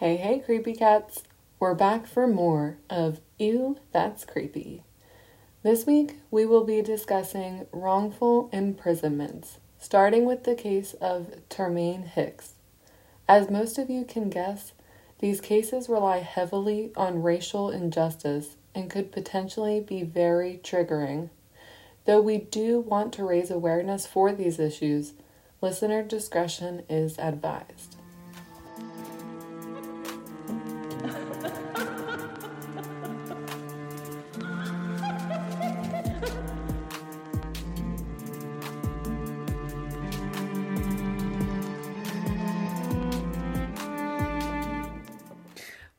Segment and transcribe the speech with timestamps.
[0.00, 1.24] Hey, hey, creepy cats.
[1.58, 4.84] We're back for more of Ew, That's Creepy.
[5.64, 12.52] This week, we will be discussing wrongful imprisonments, starting with the case of Termaine Hicks.
[13.28, 14.70] As most of you can guess,
[15.18, 21.30] these cases rely heavily on racial injustice and could potentially be very triggering.
[22.04, 25.14] Though we do want to raise awareness for these issues,
[25.60, 27.97] listener discretion is advised.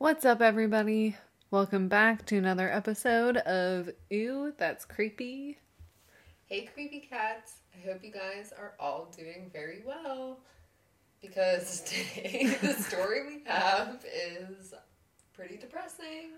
[0.10, 1.16] What's up, everybody?
[1.52, 5.60] Welcome back to another episode of Ew, That's Creepy.
[6.48, 7.58] Hey, creepy cats.
[7.76, 10.40] I hope you guys are all doing very well
[11.22, 14.74] because today the story we have is
[15.32, 16.32] pretty depressing.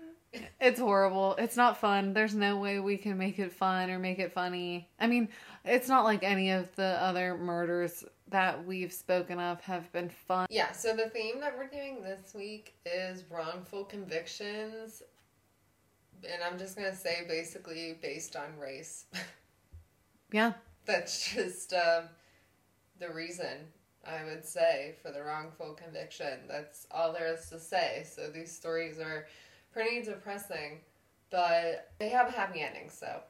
[0.60, 1.34] It's horrible.
[1.38, 2.12] It's not fun.
[2.12, 4.90] There's no way we can make it fun or make it funny.
[5.00, 5.30] I mean,
[5.64, 10.46] it's not like any of the other murders that we've spoken of have been fun.
[10.50, 15.02] Yeah, so the theme that we're doing this week is wrongful convictions.
[16.24, 19.06] And I'm just going to say basically based on race.
[20.32, 20.54] Yeah.
[20.86, 22.04] That's just um,
[22.98, 23.68] the reason
[24.04, 26.40] I would say for the wrongful conviction.
[26.48, 28.04] That's all there is to say.
[28.10, 29.26] So these stories are
[29.72, 30.80] pretty depressing,
[31.30, 33.20] but they have a happy ending, so.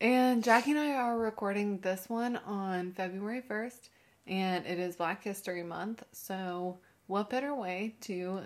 [0.00, 3.88] And Jackie and I are recording this one on February 1st,
[4.30, 6.04] and it is Black History Month.
[6.12, 6.78] So,
[7.08, 8.40] what better way to,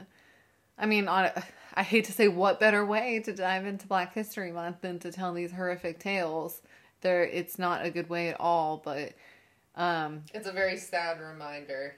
[0.79, 1.31] I mean, on,
[1.75, 5.13] I hate to say what better way to dive into Black History Month than to
[5.13, 6.63] tell these horrific tales.
[7.03, 9.13] There, it's not a good way at all, but
[9.77, 11.97] um, it's a very sad reminder.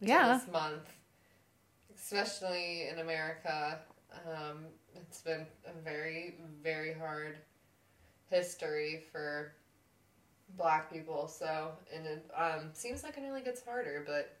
[0.00, 0.86] Yeah, this month,
[1.96, 3.78] especially in America,
[4.26, 7.38] um, it's been a very, very hard
[8.30, 9.54] history for
[10.56, 11.28] black people.
[11.28, 14.34] So, and it um, seems like it only gets harder, but.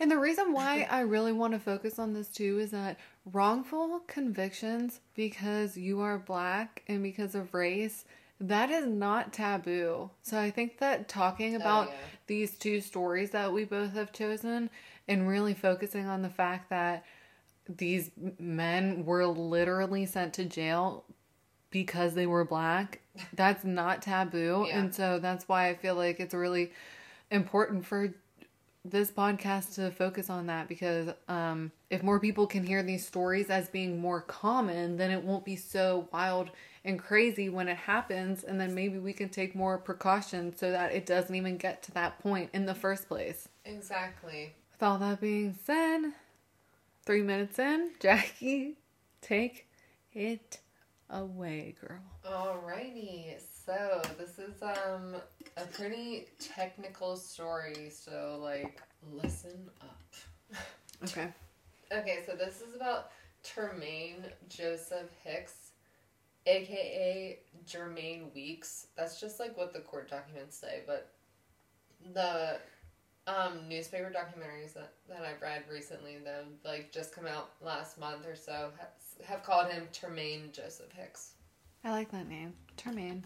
[0.00, 2.98] And the reason why I really want to focus on this too is that
[3.32, 8.04] wrongful convictions because you are black and because of race,
[8.40, 10.10] that is not taboo.
[10.22, 11.98] So I think that talking about oh, yeah.
[12.26, 14.68] these two stories that we both have chosen
[15.06, 17.04] and really focusing on the fact that
[17.68, 21.04] these men were literally sent to jail
[21.70, 23.01] because they were black.
[23.34, 24.66] That's not taboo.
[24.68, 24.78] Yeah.
[24.78, 26.72] And so that's why I feel like it's really
[27.30, 28.14] important for
[28.84, 33.48] this podcast to focus on that because um, if more people can hear these stories
[33.48, 36.50] as being more common, then it won't be so wild
[36.84, 38.42] and crazy when it happens.
[38.42, 41.92] And then maybe we can take more precautions so that it doesn't even get to
[41.92, 43.48] that point in the first place.
[43.64, 44.54] Exactly.
[44.72, 46.12] With all that being said,
[47.04, 48.78] three minutes in, Jackie,
[49.20, 49.68] take
[50.12, 50.58] it
[51.12, 52.00] away, girl.
[52.26, 53.34] Alrighty.
[53.64, 55.16] So this is um
[55.56, 58.80] a pretty technical story, so like
[59.12, 60.58] listen up.
[61.04, 61.28] okay.
[61.92, 63.10] Okay, so this is about
[63.44, 65.72] Termaine Joseph Hicks,
[66.46, 68.86] aka Jermaine Weeks.
[68.96, 71.12] That's just like what the court documents say, but
[72.14, 72.58] the
[73.26, 78.26] um, newspaper documentaries that, that I've read recently that like just come out last month
[78.26, 81.32] or so have, have called him Termaine Joseph Hicks.
[81.84, 83.22] I like that name, Termaine.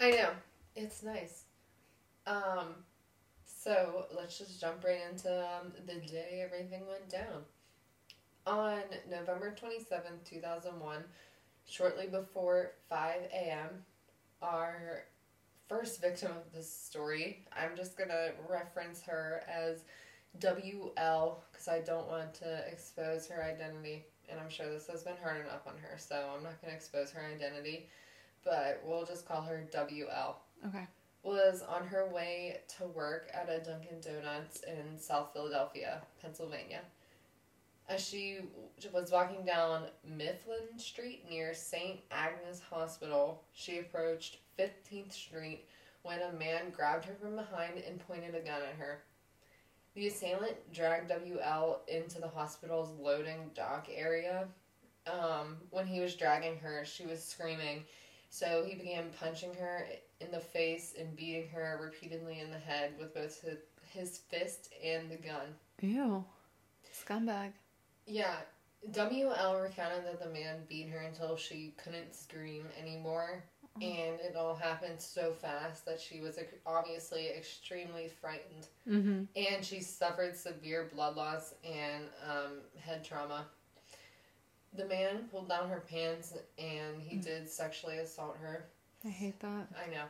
[0.00, 0.30] I know
[0.74, 1.44] it's nice.
[2.26, 2.74] Um,
[3.44, 7.42] so let's just jump right into um, the day everything went down.
[8.44, 11.04] On November twenty seventh, 2001,
[11.64, 13.68] shortly before 5 a.m.,
[14.42, 15.04] our
[15.68, 17.46] first victim of this story.
[17.52, 19.84] I'm just gonna reference her as
[20.38, 25.16] WL because I don't want to expose her identity, and I'm sure this has been
[25.22, 27.88] hard enough on her, so I'm not gonna expose her identity,
[28.44, 30.36] but we'll just call her WL.
[30.66, 30.86] Okay.
[31.22, 36.80] Was on her way to work at a Dunkin' Donuts in South Philadelphia, Pennsylvania.
[37.88, 38.40] As she
[38.92, 42.00] was walking down Mifflin Street near St.
[42.10, 45.66] Agnes Hospital, she approached 15th Street
[46.02, 49.02] when a man grabbed her from behind and pointed a gun at her.
[49.94, 54.48] The assailant dragged WL into the hospital's loading dock area.
[55.06, 57.84] Um, when he was dragging her, she was screaming,
[58.30, 59.86] so he began punching her
[60.20, 63.58] in the face and beating her repeatedly in the head with both his,
[63.90, 65.54] his fist and the gun.
[65.80, 66.24] Ew.
[66.92, 67.52] Scumbag.
[68.06, 68.36] Yeah.
[68.90, 73.44] WL recounted that the man beat her until she couldn't scream anymore
[73.80, 78.68] and it all happened so fast that she was obviously extremely frightened.
[78.88, 79.22] Mm-hmm.
[79.34, 83.46] And she suffered severe blood loss and um, head trauma.
[84.74, 88.66] The man pulled down her pants and he did sexually assault her.
[89.04, 89.68] I hate that.
[89.76, 90.04] I know.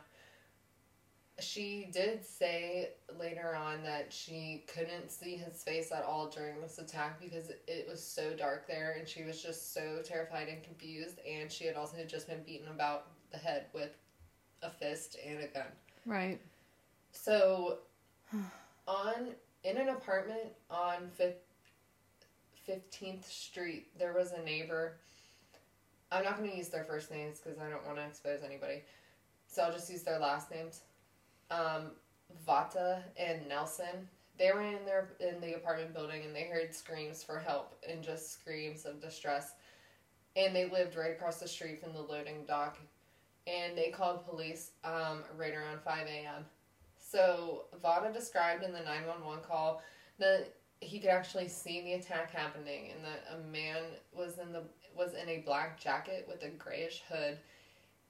[1.39, 6.77] She did say later on that she couldn't see his face at all during this
[6.77, 11.19] attack because it was so dark there and she was just so terrified and confused.
[11.27, 13.91] And she had also just been beaten about the head with
[14.61, 15.67] a fist and a gun.
[16.05, 16.39] Right.
[17.11, 17.79] So,
[18.87, 19.33] on
[19.63, 21.09] in an apartment on
[22.65, 24.97] Fifteenth Street, there was a neighbor.
[26.11, 28.83] I'm not going to use their first names because I don't want to expose anybody,
[29.47, 30.81] so I'll just use their last names.
[31.49, 31.91] Um,
[32.47, 34.07] Vata and Nelson.
[34.37, 38.03] They were in their in the apartment building and they heard screams for help and
[38.03, 39.53] just screams of distress.
[40.35, 42.79] And they lived right across the street from the loading dock,
[43.47, 46.45] and they called police um, right around five a.m.
[46.97, 49.81] So Vada described in the 911 call
[50.19, 54.63] that he could actually see the attack happening and that a man was in the
[54.95, 57.37] was in a black jacket with a grayish hood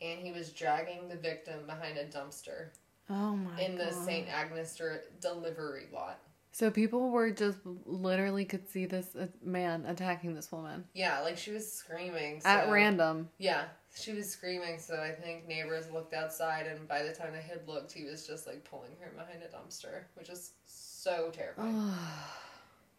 [0.01, 2.67] and he was dragging the victim behind a dumpster
[3.09, 3.93] Oh my in the God.
[3.93, 4.27] St.
[4.27, 6.19] Agnester delivery lot.
[6.51, 11.37] So people were just literally could see this uh, man attacking this woman Yeah, like
[11.37, 13.29] she was screaming at random.
[13.37, 17.41] Yeah, she was screaming, so I think neighbors looked outside, and by the time they
[17.41, 21.93] had looked, he was just like pulling her behind a dumpster, which is so terrifying.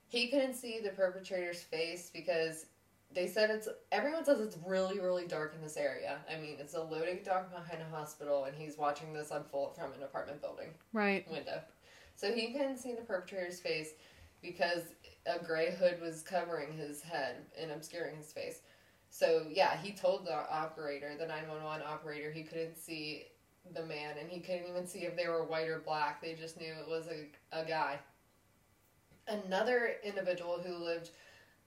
[0.08, 2.66] He couldn't see the perpetrator's face because
[3.12, 6.18] they said it's everyone says it's really really dark in this area.
[6.32, 9.92] I mean, it's a loading dock behind a hospital and he's watching this unfold from
[9.92, 11.28] an apartment building right.
[11.30, 11.60] window.
[12.14, 13.94] So he couldn't see the perpetrator's face
[14.40, 14.82] because
[15.26, 18.60] a gray hood was covering his head and obscuring his face.
[19.14, 23.26] So yeah, he told the operator, the 911 operator, he couldn't see
[23.72, 26.20] the man and he couldn't even see if they were white or black.
[26.20, 28.00] They just knew it was a, a guy.
[29.28, 31.10] Another individual who lived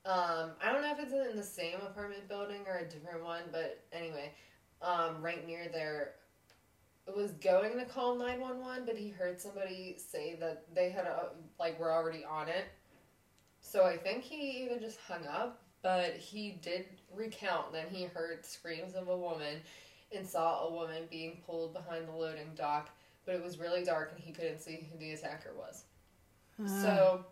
[0.05, 3.43] um, I don't know if it's in the same apartment building or a different one,
[3.53, 4.33] but anyway,
[4.81, 6.15] um, right near there
[7.15, 11.29] was going to call 911, but he heard somebody say that they had a,
[11.59, 12.65] like were already on it.
[13.61, 18.45] So I think he either just hung up, but he did recount that he heard
[18.45, 19.61] screams of a woman
[20.15, 22.89] and saw a woman being pulled behind the loading dock,
[23.25, 25.83] but it was really dark and he couldn't see who the attacker was.
[26.59, 27.25] Uh, So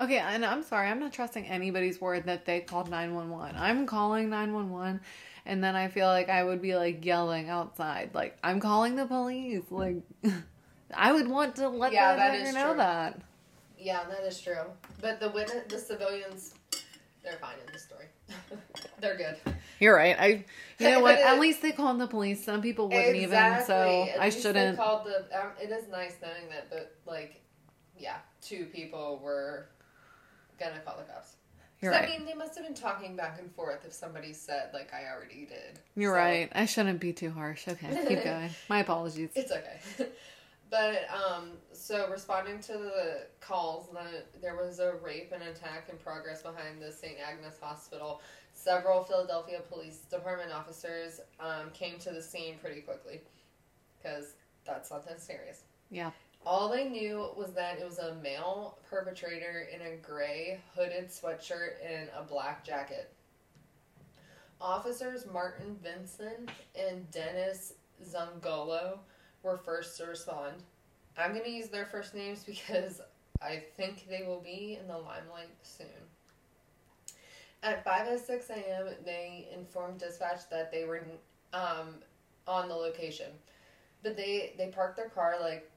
[0.00, 3.56] okay, and I'm sorry, I'm not trusting anybody's word that they called 911.
[3.56, 5.00] I'm calling 911
[5.46, 9.06] and then I feel like I would be like yelling outside, like, I'm calling the
[9.06, 9.64] police.
[9.70, 9.96] Like,
[10.94, 12.76] I would want to let Yeah, the that know true.
[12.76, 13.20] that.
[13.78, 14.64] yeah, that is true.
[15.00, 16.54] But the witness, the civilians,
[17.22, 18.06] they're fine in this story.
[19.00, 19.36] they're good.
[19.80, 20.16] You're right.
[20.18, 20.44] I,
[20.78, 21.18] you know what?
[21.18, 22.44] At least they called the police.
[22.44, 24.76] Some people wouldn't even, so At I shouldn't.
[24.76, 25.18] Called the.
[25.38, 27.40] Um, it is nice knowing that, but like,
[27.98, 29.68] yeah, two people were
[30.58, 31.36] gonna call the cops.
[31.80, 32.08] You're right.
[32.08, 35.12] I mean, they must have been talking back and forth if somebody said like I
[35.12, 35.80] already did.
[35.96, 36.48] You're So, right.
[36.54, 37.66] I shouldn't be too harsh.
[37.66, 38.50] Okay, keep going.
[38.68, 39.30] My apologies.
[39.34, 40.08] It's okay.
[40.72, 45.98] But um, so responding to the calls that there was a rape and attack in
[45.98, 47.16] progress behind the St.
[47.22, 48.22] Agnes Hospital,
[48.54, 53.20] several Philadelphia Police Department officers um, came to the scene pretty quickly
[54.02, 54.32] because
[54.64, 55.64] that's something serious.
[55.90, 56.10] Yeah.
[56.46, 61.84] All they knew was that it was a male perpetrator in a gray hooded sweatshirt
[61.86, 63.12] and a black jacket.
[64.58, 69.00] Officers Martin Vincent and Dennis Zungolo
[69.42, 70.54] were first to respond.
[71.18, 73.00] I'm going to use their first names because
[73.40, 75.86] I think they will be in the limelight soon.
[77.62, 81.02] At 5:06 a.m., they informed dispatch that they were
[81.52, 81.94] um,
[82.48, 83.30] on the location,
[84.02, 85.70] but they they parked their car like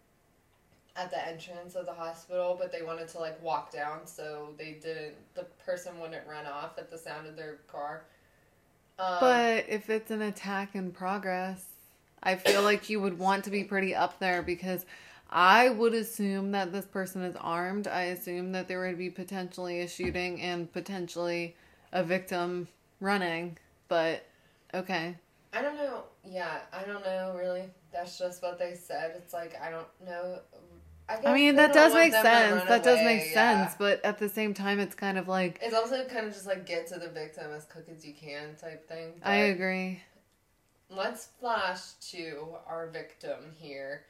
[0.96, 4.80] at the entrance of the hospital, but they wanted to like walk down, so they
[4.82, 5.14] didn't.
[5.36, 8.06] The person wouldn't run off at the sound of their car.
[8.98, 11.66] Um, But if it's an attack in progress,
[12.26, 14.86] I feel like you would want to be pretty up there because
[15.30, 17.88] I would assume that this person is armed.
[17.88, 21.56] I assume that there would be potentially a shooting and potentially
[21.92, 22.68] a victim
[23.00, 23.58] running.
[23.88, 24.26] But
[24.74, 25.16] okay.
[25.54, 26.04] I don't know.
[26.26, 27.36] Yeah, I don't know.
[27.38, 27.64] Really,
[27.94, 29.14] that's just what they said.
[29.16, 30.40] It's like I don't know.
[31.08, 32.64] I, I mean, that does make sense.
[32.68, 33.34] That does make yeah.
[33.34, 33.76] sense.
[33.78, 36.66] But at the same time, it's kind of like, It's also kind of just like
[36.66, 39.14] get to the victim as quick as you can type thing.
[39.24, 40.02] I agree.
[40.90, 44.06] Let's flash to our victim here,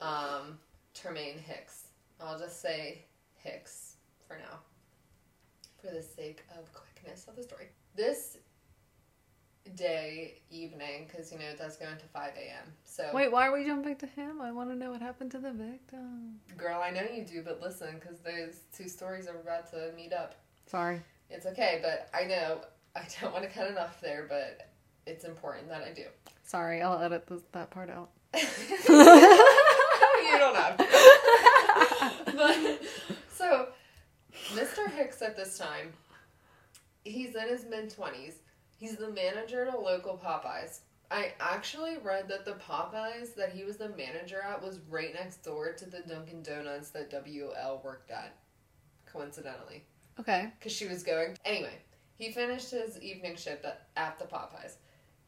[0.00, 0.58] um,
[0.94, 1.88] Tremaine Hicks.
[2.20, 3.94] I'll just say Hicks
[4.26, 4.58] for now,
[5.80, 7.68] for the sake of quickness of the story.
[7.94, 8.38] This
[9.74, 12.72] day evening because you know it does go into 5 a.m.
[12.84, 14.40] So Wait, why are we jumping to him?
[14.40, 16.40] I want to know what happened to the victim.
[16.56, 20.12] girl, I know you do, but listen, because those two stories are about to meet
[20.12, 20.36] up.
[20.66, 21.00] Sorry.
[21.30, 22.60] It's okay, but I know
[22.94, 24.68] I don't want to cut it off there, but
[25.06, 26.04] it's important that I do.
[26.42, 28.10] Sorry, I'll edit this, that part out.
[28.34, 28.40] you
[30.38, 30.86] don't have to.
[32.36, 32.82] but,
[33.32, 33.68] so,
[34.54, 34.90] Mr.
[34.90, 35.92] Hicks at this time,
[37.04, 38.34] he's in his mid 20s.
[38.78, 40.80] He's the manager at a local Popeyes.
[41.10, 45.44] I actually read that the Popeyes that he was the manager at was right next
[45.44, 48.34] door to the Dunkin' Donuts that WL worked at,
[49.06, 49.84] coincidentally.
[50.18, 50.52] Okay.
[50.58, 51.36] Because she was going.
[51.44, 51.78] Anyway,
[52.18, 54.76] he finished his evening shift at, at the Popeyes.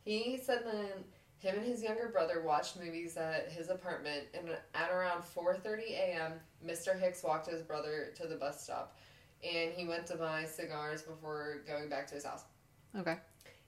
[0.09, 1.05] He said that
[1.37, 6.33] him and his younger brother watched movies at his apartment, and at around 4:30 a.m.,
[6.67, 6.99] Mr.
[6.99, 8.97] Hicks walked his brother to the bus stop,
[9.45, 12.45] and he went to buy cigars before going back to his house.
[12.97, 13.19] Okay.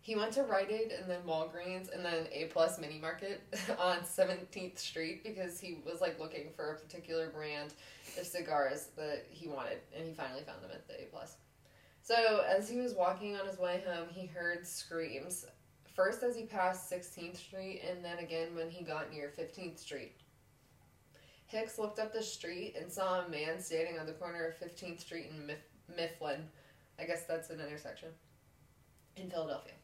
[0.00, 3.42] He went to Rite Aid and then Walgreens and then A Plus Mini Market
[3.78, 7.74] on 17th Street because he was like looking for a particular brand
[8.18, 11.36] of cigars that he wanted, and he finally found them at the A Plus.
[12.00, 15.44] So as he was walking on his way home, he heard screams.
[16.00, 20.12] First as he passed 16th Street, and then again when he got near 15th Street.
[21.46, 25.00] Hicks looked up the street and saw a man standing on the corner of 15th
[25.00, 26.40] Street and Mif- Mifflin.
[26.98, 28.08] I guess that's an intersection
[29.16, 29.74] in Philadelphia.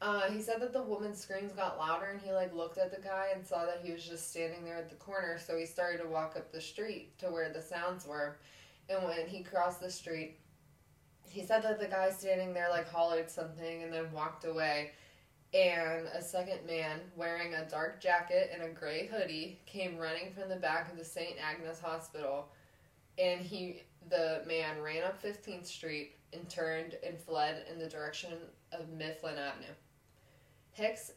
[0.00, 3.02] Uh, he said that the woman's screams got louder and he like looked at the
[3.02, 6.00] guy and saw that he was just standing there at the corner so he started
[6.00, 8.36] to walk up the street to where the sounds were
[8.88, 10.38] and when he crossed the street
[11.28, 14.92] he said that the guy standing there like hollered something and then walked away
[15.56, 20.50] and a second man wearing a dark jacket and a gray hoodie came running from
[20.50, 21.36] the back of the St.
[21.42, 22.48] Agnes Hospital
[23.18, 28.34] and he the man ran up 15th Street and turned and fled in the direction
[28.72, 29.74] of Mifflin Avenue.
[30.72, 31.12] Hicks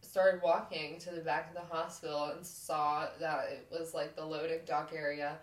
[0.00, 4.24] started walking to the back of the hospital and saw that it was like the
[4.24, 5.36] loading dock area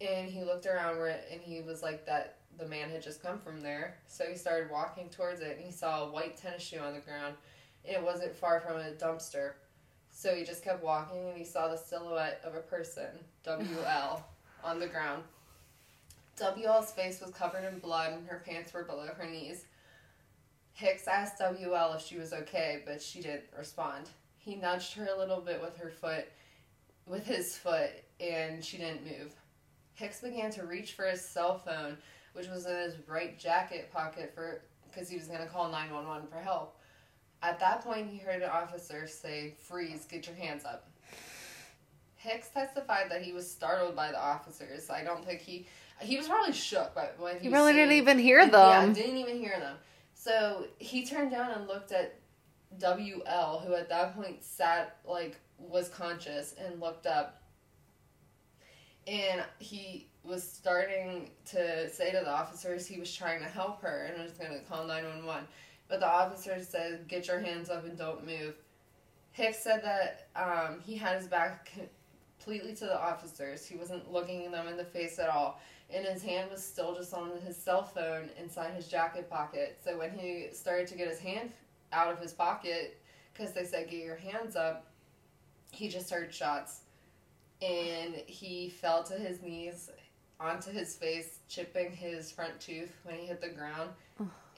[0.00, 0.98] and he looked around
[1.32, 4.70] and he was like that the man had just come from there so he started
[4.70, 7.34] walking towards it and he saw a white tennis shoe on the ground
[7.86, 9.52] and it wasn't far from a dumpster
[10.10, 13.08] so he just kept walking and he saw the silhouette of a person
[13.46, 14.22] wl
[14.64, 15.22] on the ground
[16.38, 19.64] WL's face was covered in blood and her pants were below her knees.
[20.74, 24.10] Hicks asked WL if she was okay, but she didn't respond.
[24.36, 26.26] He nudged her a little bit with her foot,
[27.06, 27.90] with his foot,
[28.20, 29.34] and she didn't move.
[29.94, 31.96] Hicks began to reach for his cell phone,
[32.34, 36.28] which was in his right jacket pocket for because he was going to call 911
[36.28, 36.75] for help.
[37.42, 40.04] At that point, he heard an officer say, "Freeze!
[40.04, 40.88] Get your hands up."
[42.16, 44.90] Hicks testified that he was startled by the officers.
[44.90, 45.66] I don't think he
[46.00, 48.88] he was probably shook by when he, He really didn't even hear them.
[48.88, 49.76] Yeah, didn't even hear them.
[50.14, 52.18] So he turned down and looked at
[52.78, 57.42] WL, who at that point sat like was conscious and looked up.
[59.06, 64.10] And he was starting to say to the officers he was trying to help her
[64.12, 65.46] and was going to call 911.
[65.88, 68.54] But the officer said, Get your hands up and don't move.
[69.32, 71.70] Hicks said that um, he had his back
[72.38, 73.66] completely to the officers.
[73.66, 77.14] He wasn't looking them in the face at all and his hand was still just
[77.14, 79.78] on his cell phone inside his jacket pocket.
[79.84, 81.50] So when he started to get his hand
[81.92, 83.00] out of his pocket,
[83.32, 84.86] because they said get your hands up,
[85.70, 86.80] he just heard shots,
[87.62, 89.90] and he fell to his knees
[90.40, 93.90] onto his face, chipping his front tooth when he hit the ground,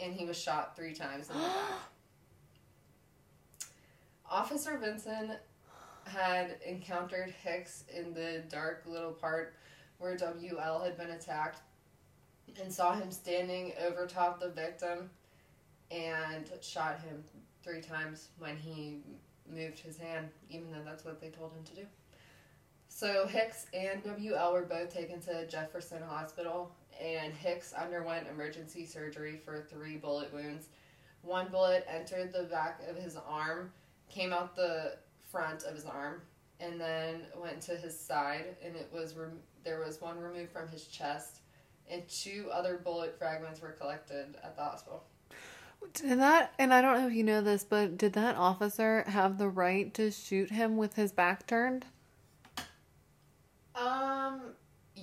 [0.01, 1.63] and he was shot three times in the back.
[4.31, 5.33] Officer Vincent
[6.05, 9.55] had encountered Hicks in the dark little part
[9.99, 11.61] where WL had been attacked
[12.61, 15.11] and saw him standing over top the victim
[15.91, 17.23] and shot him
[17.63, 19.01] three times when he
[19.51, 21.87] moved his hand, even though that's what they told him to do.
[22.89, 29.37] So Hicks and WL were both taken to Jefferson Hospital, and Hicks underwent emergency surgery
[29.37, 30.69] for three bullet wounds.
[31.23, 33.73] One bullet entered the back of his arm,
[34.09, 34.97] came out the
[35.31, 36.23] front of his arm,
[36.61, 40.69] and then went to his side, and it was rem- there was one removed from
[40.69, 41.41] his chest,
[41.91, 45.05] and two other bullet fragments were collected at the hospital.
[45.95, 49.39] Did that, and I don't know if you know this, but did that officer have
[49.39, 51.87] the right to shoot him with his back turned?
[53.75, 54.41] Um,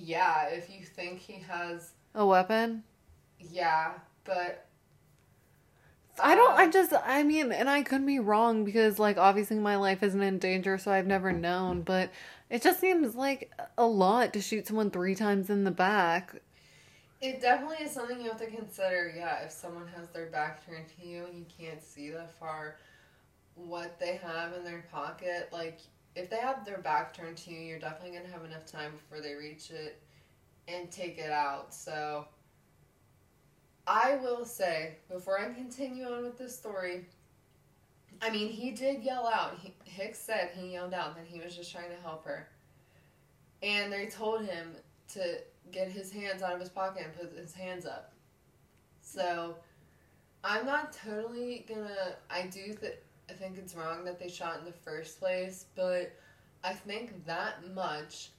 [0.02, 2.84] yeah, if you think he has, A weapon?
[3.38, 3.92] yeah,
[4.24, 4.66] but
[6.18, 9.58] I don't, Uh, I just, I mean, and I could be wrong because, like, obviously
[9.58, 12.10] my life isn't in danger, so I've never known, but
[12.48, 16.36] it just seems like a lot to shoot someone three times in the back.
[17.20, 19.12] It definitely is something you have to consider.
[19.16, 22.76] Yeah, if someone has their back turned to you and you can't see that far,
[23.54, 25.80] what they have in their pocket, like
[26.16, 29.20] if they have their back turned to you, you're definitely gonna have enough time before
[29.20, 30.00] they reach it
[30.66, 31.72] and take it out.
[31.72, 32.26] So
[33.86, 37.04] I will say, before I continue on with this story,
[38.22, 39.58] I mean, he did yell out.
[39.60, 42.48] He, Hicks said he yelled out that he was just trying to help her.
[43.62, 44.74] And they told him
[45.12, 45.38] to
[45.70, 48.12] get his hands out of his pocket and put his hands up.
[49.02, 49.56] So,
[50.42, 52.16] I'm not totally gonna.
[52.30, 56.12] I do th- I think it's wrong that they shot in the first place, but
[56.62, 58.30] I think that much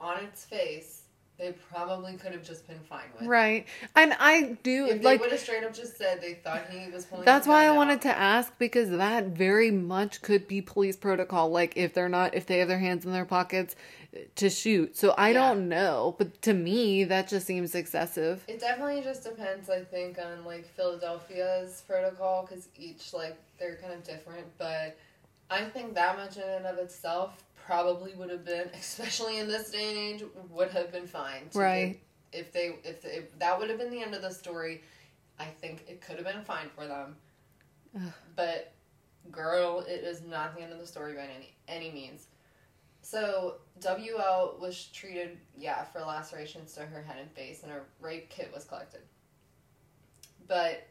[0.00, 0.99] on its face
[1.40, 3.26] they probably could have just been fine with.
[3.28, 3.66] Right.
[3.96, 6.90] And I do If they like would have straight up just said they thought he
[6.90, 7.24] was pulling.
[7.24, 11.50] That's why I gun wanted to ask because that very much could be police protocol.
[11.50, 13.74] Like if they're not, if they have their hands in their pockets
[14.14, 14.96] eh, to shoot.
[14.96, 15.34] So I Yeah.
[15.40, 18.44] don't know, but to me that just seems excessive.
[18.46, 23.92] It definitely just depends, I think, on like Philadelphia's protocol because each like they're kind
[23.94, 24.46] of different.
[24.58, 24.96] But
[25.50, 29.70] I think that much in and of itself probably would have been, especially in this
[29.70, 31.48] day and age, would have been fine.
[31.54, 31.92] Right.
[31.92, 32.00] get-
[32.32, 34.82] if they if, if that would have been the end of the story,
[35.40, 37.16] I think it could have been fine for them.
[37.96, 38.12] Ugh.
[38.36, 38.72] But
[39.32, 42.28] girl, it is not the end of the story by any any means.
[43.02, 48.30] So WL was treated, yeah, for lacerations to her head and face, and a rape
[48.30, 49.00] kit was collected.
[50.46, 50.86] But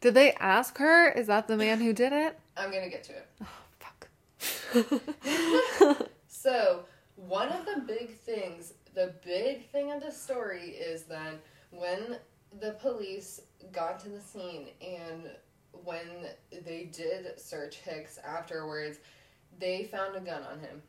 [0.00, 1.10] Did they ask her?
[1.10, 2.38] Is that the man who did it?
[2.56, 3.26] I'm gonna get to it.
[3.42, 3.46] Oh,
[6.28, 6.84] So
[7.16, 11.34] one of the big things, the big thing of the story is that
[11.70, 12.18] when
[12.60, 13.40] the police
[13.72, 15.30] got to the scene and
[15.84, 16.26] when
[16.64, 18.98] they did search Hicks afterwards,
[19.58, 20.82] they found a gun on him.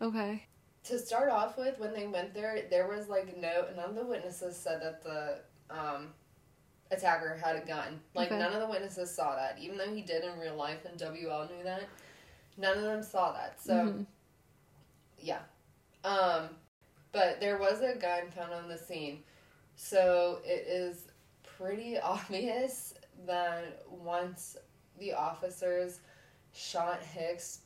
[0.00, 0.44] okay.
[0.84, 4.04] to start off with, when they went there, there was like no none of the
[4.06, 6.08] witnesses said that the um,
[6.90, 8.00] attacker had a gun.
[8.14, 8.38] Like Okay.
[8.38, 11.48] none of the witnesses saw that, even though he did in real life, and WL
[11.50, 11.82] knew that.
[12.56, 13.60] None of them saw that.
[13.60, 14.06] So Mhm.
[15.18, 15.40] yeah,
[16.04, 16.50] um,
[17.12, 19.22] but there was a gun found on the scene,
[19.76, 21.08] so it is
[21.42, 22.94] pretty obvious
[23.26, 24.56] that once
[24.98, 26.00] the officers
[26.52, 27.60] shot Hicks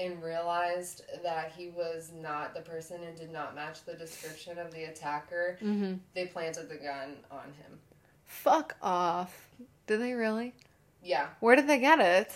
[0.00, 4.72] and realized that he was not the person and did not match the description of
[4.72, 5.98] the attacker, Mhm.
[6.14, 7.80] they planted the gun on him.
[8.24, 9.48] Fuck off.
[9.86, 10.54] Did they really?
[11.02, 12.32] Yeah, Where did they get it?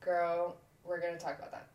[0.00, 1.66] girl, we're gonna talk about that.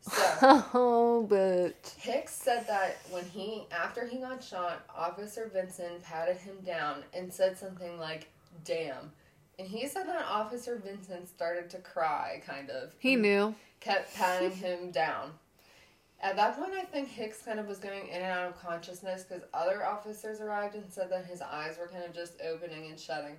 [0.00, 0.64] So.
[0.74, 6.56] Oh, but Hicks said that when he, after he got shot, Officer Vincent patted him
[6.64, 8.28] down and said something like,
[8.64, 9.10] damn.
[9.58, 12.92] And he said that Officer Vincent started to cry, kind of.
[12.98, 13.54] he knew.
[13.80, 15.30] Kept patting him down.
[16.20, 19.24] At that point, I think Hicks kind of was going in and out of consciousness
[19.24, 22.98] because other officers arrived and said that his eyes were kind of just opening and
[22.98, 23.36] shutting.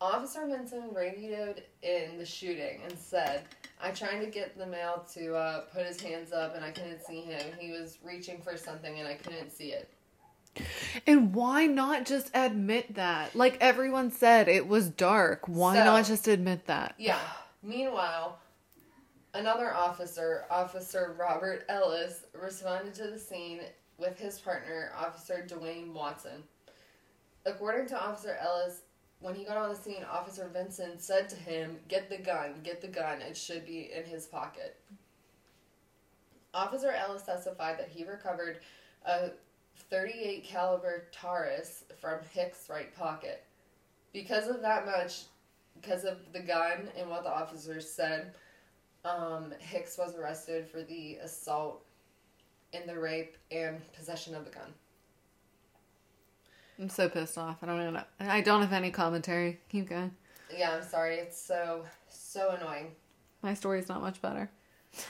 [0.00, 3.42] Officer Vincent radioed in the shooting and said,
[3.80, 7.04] I tried to get the male to uh, put his hands up and I couldn't
[7.04, 7.40] see him.
[7.58, 9.88] He was reaching for something and I couldn't see it.
[11.06, 13.34] And why not just admit that?
[13.34, 15.48] Like everyone said, it was dark.
[15.48, 16.94] Why So- not just admit that?
[16.98, 17.18] Yeah.
[17.62, 18.38] Meanwhile,
[19.32, 23.60] another officer, Officer Robert Ellis, responded to the scene
[23.98, 26.42] with his partner, Officer Dwayne Watson.
[27.46, 28.82] According to Officer Ellis,
[29.24, 32.82] when he got on the scene, Officer Vincent said to him, Get the gun, get
[32.82, 34.76] the gun, it should be in his pocket.
[36.52, 38.58] Officer Ellis testified that he recovered
[39.06, 39.30] a
[39.88, 43.44] 38 caliber Taurus from Hicks' right pocket.
[44.12, 45.22] Because of that much,
[45.80, 48.34] because of the gun and what the officers said,
[49.06, 51.82] um, Hicks was arrested for the assault
[52.74, 54.74] and the rape and possession of the gun.
[56.78, 57.58] I'm so pissed off.
[57.62, 58.02] I don't even know.
[58.20, 59.60] I don't have any commentary.
[59.68, 60.12] Keep going.
[60.56, 61.16] Yeah, I'm sorry.
[61.16, 62.92] It's so so annoying.
[63.42, 64.50] My story's not much better.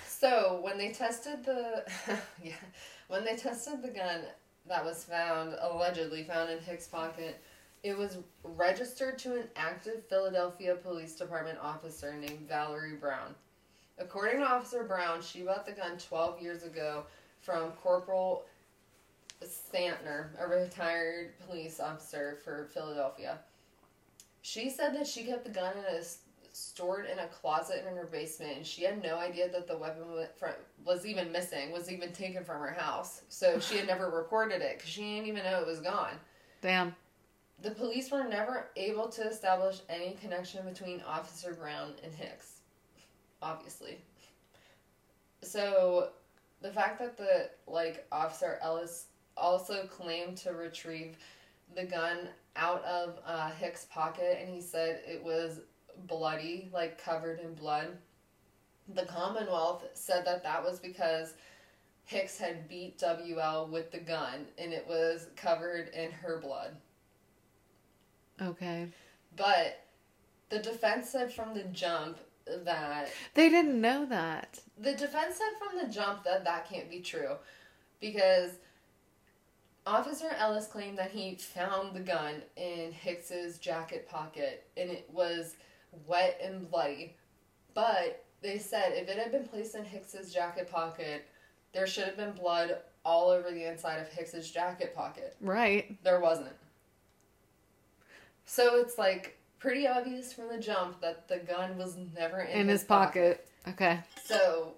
[0.06, 1.84] So when they tested the
[2.42, 2.54] yeah,
[3.08, 4.22] when they tested the gun
[4.66, 7.40] that was found allegedly found in Hicks' pocket,
[7.82, 13.34] it was registered to an active Philadelphia Police Department officer named Valerie Brown.
[13.98, 17.04] According to Officer Brown, she bought the gun 12 years ago
[17.40, 18.44] from Corporal
[19.44, 23.38] Santner, a retired police officer for Philadelphia.
[24.42, 26.02] She said that she kept the gun in a
[26.54, 30.02] stored in a closet in her basement, and she had no idea that the weapon
[30.84, 33.22] was even missing, was even taken from her house.
[33.28, 36.14] So she had never reported it because she didn't even know it was gone.
[36.62, 36.94] Damn.
[37.62, 42.60] The police were never able to establish any connection between Officer Brown and Hicks,
[43.42, 43.98] obviously.
[45.42, 46.10] So
[46.62, 51.16] the fact that the like Officer Ellis also claimed to retrieve
[51.74, 55.60] the gun out of uh, Hicks' pocket and he said it was
[56.06, 57.88] bloody, like covered in blood.
[58.94, 61.34] The Commonwealth said that that was because
[62.04, 66.76] Hicks had beat WL with the gun and it was covered in her blood.
[68.42, 68.88] Okay.
[69.36, 69.80] But
[70.50, 72.18] the defense said from the jump
[72.64, 74.60] that They didn't know that.
[74.78, 77.36] the defense said from the jump that that can't be true
[78.00, 78.50] because
[79.86, 85.56] Officer Ellis claimed that he found the gun in Hicks's jacket pocket and it was
[86.06, 87.16] wet and bloody.
[87.74, 91.26] But they said if it had been placed in Hicks's jacket pocket,
[91.72, 95.36] there should have been blood all over the inside of Hicks's jacket pocket.
[95.40, 96.02] Right.
[96.02, 96.56] There wasn't.
[98.46, 102.68] So it's like pretty obvious from the jump that the gun was never in, In,
[102.68, 103.46] his, pocket.
[103.68, 104.00] Okay.
[104.24, 104.74] So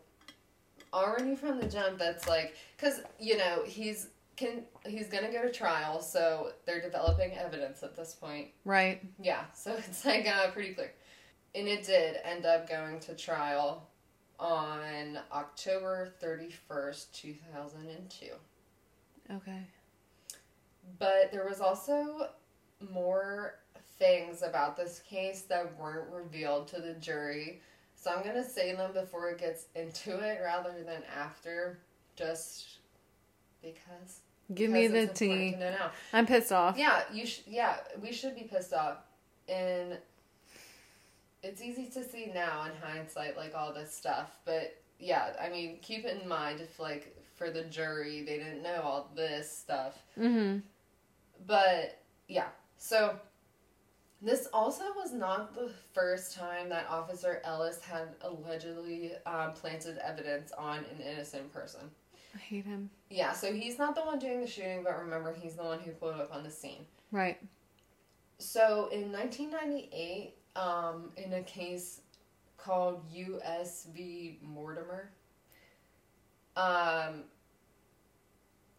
[0.92, 5.52] already from the jump, that's like because you know he's can he's gonna go to
[5.52, 8.48] trial, so they're developing evidence at this point.
[8.64, 9.02] Right.
[9.20, 10.92] Yeah, so it's like uh, pretty clear,
[11.54, 13.88] and it did end up going to trial
[14.38, 18.32] on October thirty first, two thousand and two.
[19.34, 19.62] Okay.
[20.98, 22.30] But there was also
[22.92, 23.56] more
[23.98, 27.60] things about this case that weren't revealed to the jury.
[27.94, 31.78] So I'm going to say them before it gets into it rather than after,
[32.14, 32.78] just
[33.62, 34.20] because.
[34.54, 35.52] Give me the tea.
[35.52, 35.90] know now.
[36.12, 36.78] I'm pissed off.
[36.78, 38.98] Yeah, you sh- yeah, we should be pissed off.
[39.48, 39.98] And
[41.42, 45.78] it's easy to see now in hindsight like all this stuff, but yeah, I mean,
[45.82, 49.98] keep it in mind if like for the jury they didn't know all this stuff.
[50.18, 50.60] Mm-hmm.
[51.46, 53.18] But yeah, so
[54.22, 60.52] this also was not the first time that Officer Ellis had allegedly um, planted evidence
[60.56, 61.90] on an innocent person.
[62.36, 62.90] I hate him.
[63.08, 65.92] Yeah, so he's not the one doing the shooting, but remember, he's the one who
[65.92, 66.84] pulled up on the scene.
[67.10, 67.38] Right.
[68.38, 72.02] So in 1998, um, in a case
[72.58, 73.88] called U.S.
[73.94, 74.38] v.
[74.42, 75.10] Mortimer,
[76.56, 77.24] um,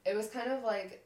[0.05, 1.03] it was kind of like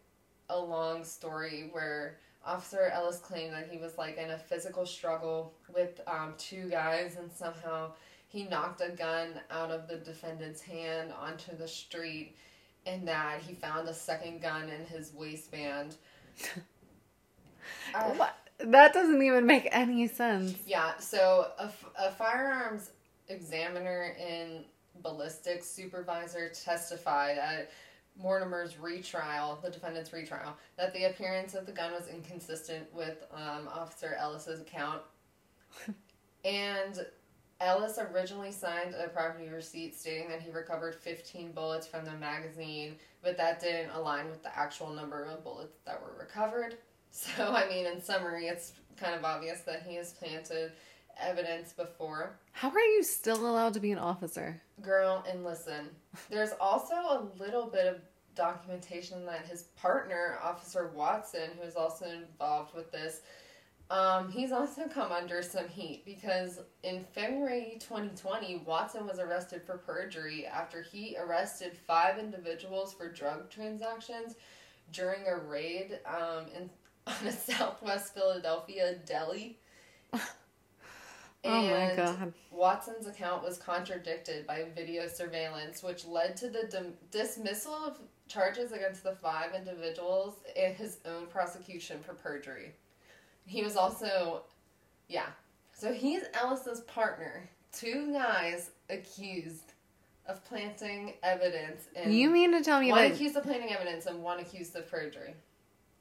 [0.49, 5.53] a long story where Officer Ellis claimed that he was like in a physical struggle
[5.73, 7.91] with um, two guys and somehow
[8.31, 12.35] he knocked a gun out of the defendant's hand onto the street
[12.85, 15.95] and that he found a second gun in his waistband.
[17.93, 18.35] Uh, What?
[18.57, 20.55] That doesn't even make any sense.
[20.65, 21.51] yeah, so
[21.97, 22.91] a firearms
[23.27, 24.65] examiner and
[25.01, 27.71] ballistics supervisor testified at
[28.21, 33.67] Mortimer's retrial, the defendant's retrial, that the appearance of the gun was inconsistent with um,
[33.73, 35.01] Officer Ellis's account.
[36.45, 37.05] and
[37.61, 42.95] Ellis originally signed a property receipt stating that he recovered 15 bullets from the magazine,
[43.21, 46.77] but that didn't align with the actual number of bullets that were recovered.
[47.11, 50.71] So, I mean, in summary, it's kind of obvious that he has planted
[51.19, 52.39] evidence before.
[52.53, 54.59] How are you still allowed to be an officer?
[54.81, 55.89] Girl, and listen,
[56.29, 58.01] there's also a little bit of
[58.35, 63.21] documentation that his partner, Officer Watson, who is also involved with this,
[63.91, 69.79] um, he's also come under some heat because in February 2020, Watson was arrested for
[69.79, 74.35] perjury after he arrested five individuals for drug transactions
[74.93, 76.69] during a raid um, in
[77.07, 79.59] on a Southwest Philadelphia deli.
[81.43, 82.33] Oh my god.
[82.51, 88.71] Watson's account was contradicted by video surveillance, which led to the dim- dismissal of charges
[88.71, 92.73] against the five individuals and his own prosecution for perjury.
[93.45, 94.43] He was also,
[95.07, 95.27] yeah.
[95.73, 97.49] So he's Ellis's partner.
[97.71, 99.73] Two guys accused
[100.27, 104.05] of planting evidence, and You mean to tell me one that accused of planting evidence
[104.05, 105.33] and one accused of perjury.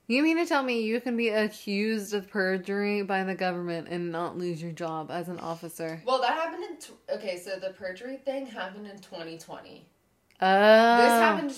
[0.09, 4.13] you mean to tell me you can be accused of perjury by the government and
[4.13, 6.03] not lose your job as an officer?
[6.05, 7.39] Well, that happened in tw- okay.
[7.39, 9.87] So the perjury thing happened in 2020.
[10.43, 10.97] Oh.
[10.97, 11.55] This happened in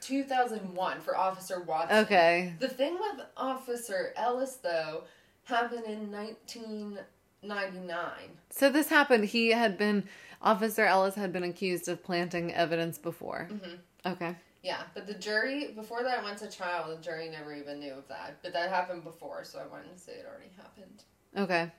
[0.00, 1.96] 2001 for Officer Watson.
[1.98, 2.54] Okay.
[2.58, 5.04] The thing with Officer Ellis, though,
[5.44, 8.02] happened in 1999.
[8.50, 9.26] So this happened.
[9.26, 10.08] He had been
[10.42, 13.48] Officer Ellis had been accused of planting evidence before.
[13.50, 13.78] Mhm.
[14.04, 14.34] Okay.
[14.62, 18.08] Yeah, but the jury, before that went to trial, the jury never even knew of
[18.08, 18.42] that.
[18.42, 21.04] But that happened before, so I wanted to say it already happened.
[21.36, 21.70] Okay.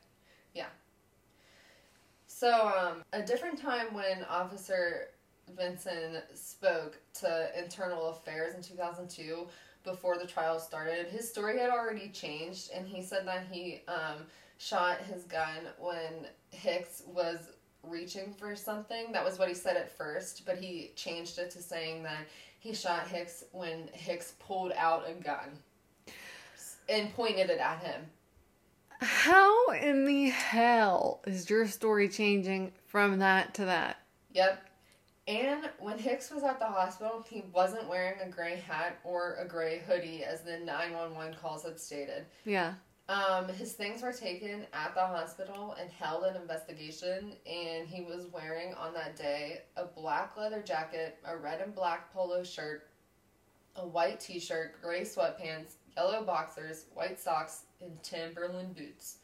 [0.54, 0.68] Yeah.
[2.28, 5.10] So, um, a different time when Officer
[5.56, 9.48] Vinson spoke to Internal Affairs in 2002,
[9.84, 14.26] before the trial started, his story had already changed, and he said that he um,
[14.58, 17.50] shot his gun when Hicks was
[17.84, 19.12] reaching for something.
[19.12, 22.28] That was what he said at first, but he changed it to saying that
[22.60, 25.60] he shot Hicks when Hicks pulled out a gun.
[26.90, 28.02] and pointed it at him.
[29.00, 34.00] How in the hell is your story changing from that to that?
[34.34, 34.66] Yep.
[35.28, 39.46] And when Hicks was at the hospital, he wasn't wearing a gray hat or a
[39.46, 42.26] gray hoodie, as the 911 calls had stated.
[42.44, 42.74] Yeah.
[43.08, 48.28] Um, his things were taken at the hospital and held in investigation, and he was
[48.34, 52.90] wearing on that day a black leather jacket, a red and black polo shirt,
[53.76, 59.18] a white t shirt, gray sweatpants, yellow boxers, white socks, and Timberland boots.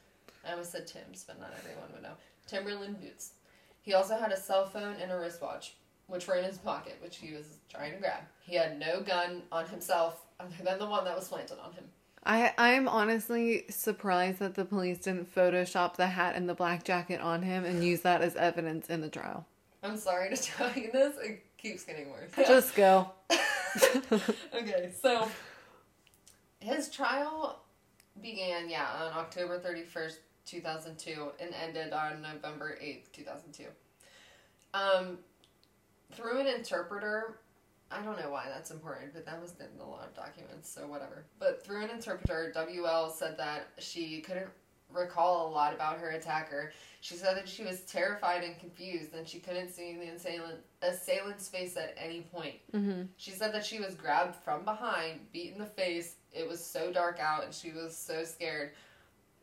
[0.45, 2.15] I almost said Tim's, but not everyone would know.
[2.47, 3.33] Timberland boots.
[3.81, 5.75] He also had a cell phone and a wristwatch,
[6.09, 8.23] which were in his pocket, which he was trying to grab.
[8.41, 11.85] He had no gun on himself other than the one that was planted on him.
[12.25, 17.21] I I'm honestly surprised that the police didn't Photoshop the hat and the black jacket
[17.21, 19.45] on him and use that as evidence in the trial.
[19.83, 22.31] I'm sorry to tell you this, it keeps getting worse.
[22.47, 23.11] Just go.
[24.53, 25.29] okay, so
[26.59, 27.61] his trial
[28.21, 33.65] began, yeah, on October 31st, 2002, and ended on November 8th, 2002.
[34.73, 35.19] Um,
[36.13, 37.39] through an interpreter,
[37.91, 40.81] I don't know why that's important, but that was in a lot of documents, so
[40.87, 41.25] whatever.
[41.39, 44.49] But through an interpreter, WL said that she couldn't
[44.91, 46.71] recall a lot about her attacker.
[47.01, 51.47] She said that she was terrified and confused, and she couldn't see the assailant, assailant's
[51.47, 52.55] face at any point.
[52.71, 56.15] hmm She said that she was grabbed from behind, beat in the face.
[56.33, 58.71] It was so dark out, and she was so scared.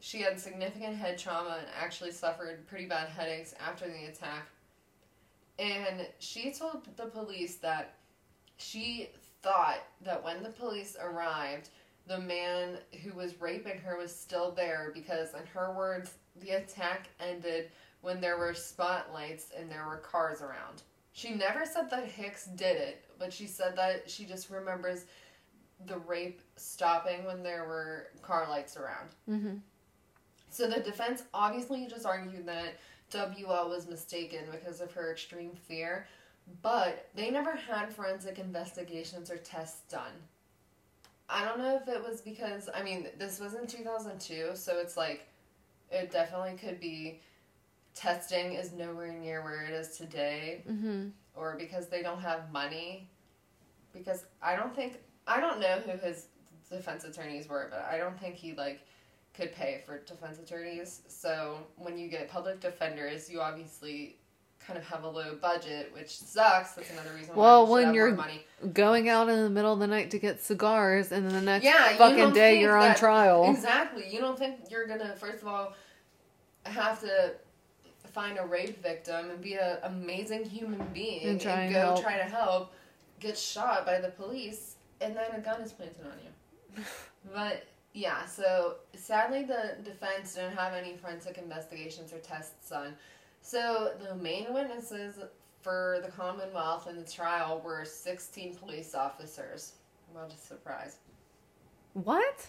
[0.00, 4.48] She had significant head trauma and actually suffered pretty bad headaches after the attack.
[5.58, 7.94] And she told the police that
[8.58, 9.10] she
[9.42, 11.70] thought that when the police arrived,
[12.06, 17.08] the man who was raping her was still there because, in her words, the attack
[17.20, 20.82] ended when there were spotlights and there were cars around.
[21.12, 25.06] She never said that Hicks did it, but she said that she just remembers
[25.86, 29.10] the rape stopping when there were car lights around.
[29.26, 29.56] hmm
[30.50, 32.74] So the defense obviously just argued that
[33.16, 36.06] WL was mistaken because of her extreme fear,
[36.62, 40.12] but they never had forensic investigations or tests done.
[41.28, 44.96] I don't know if it was because, I mean, this was in 2002, so it's
[44.96, 45.26] like,
[45.90, 47.20] it definitely could be
[47.94, 53.10] testing is nowhere near where it is today, hmm or because they don't have money.
[53.92, 56.28] Because I don't think, I don't know who his
[56.70, 58.80] defense attorneys were, but I don't think he, like,
[59.36, 61.02] could pay for defense attorneys.
[61.08, 64.16] So when you get public defenders, you obviously
[64.58, 66.72] kind of have a low budget, which sucks.
[66.72, 68.18] That's another reason why Well, we when you're.
[68.72, 71.64] Going out in the middle of the night to get cigars, and then the next
[71.64, 73.50] Yeah, fucking don't day you're on that- trial.
[73.50, 74.08] Exactly.
[74.08, 75.74] You don't think you're gonna first of all
[76.64, 77.34] have to
[78.12, 82.02] find a rape victim and be an amazing human being And try and go help.
[82.02, 82.72] try to help,
[83.20, 86.82] get shot by the police, and then a gun is planted on you.
[87.34, 87.62] but
[87.96, 92.94] yeah, so sadly the defense didn't have any forensic investigations or tests done.
[93.40, 95.18] So the main witnesses
[95.62, 99.72] for the Commonwealth in the trial were 16 police officers.
[100.12, 100.96] What a surprise.
[101.94, 102.46] What?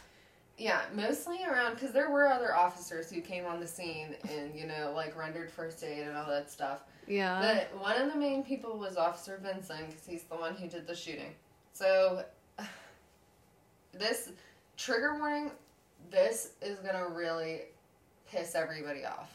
[0.57, 4.65] Yeah, mostly around because there were other officers who came on the scene and you
[4.65, 6.81] know like rendered first aid and all that stuff.
[7.07, 7.39] Yeah.
[7.39, 10.87] But one of the main people was Officer Vincent because he's the one who did
[10.87, 11.35] the shooting.
[11.71, 12.25] So
[13.93, 14.31] this
[14.77, 15.51] trigger warning,
[16.09, 17.61] this is gonna really
[18.29, 19.33] piss everybody off.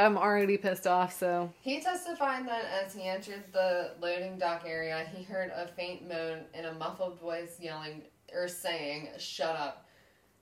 [0.00, 1.52] I'm already pissed off, so.
[1.60, 6.40] He testified that as he entered the loading dock area, he heard a faint moan
[6.54, 8.02] and a muffled voice yelling
[8.34, 9.86] or saying, Shut up.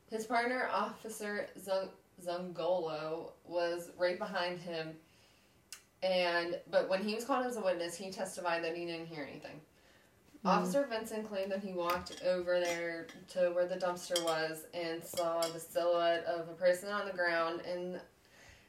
[0.09, 1.91] His partner, Officer Zung-
[2.25, 4.93] Zungolo, was right behind him.
[6.03, 9.27] And but when he was called as a witness, he testified that he didn't hear
[9.31, 9.61] anything.
[10.45, 10.49] Mm.
[10.51, 15.41] Officer Vincent claimed that he walked over there to where the dumpster was and saw
[15.43, 18.01] the silhouette of a person on the ground and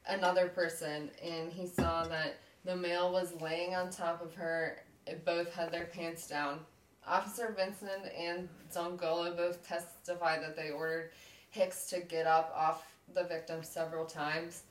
[0.08, 4.84] another person, and he saw that the male was laying on top of her.
[5.26, 6.60] Both had their pants down.
[7.08, 11.12] Officer Vincent and Zungolo both testified that they ordered
[11.50, 14.64] Hicks to get up off the victim several times.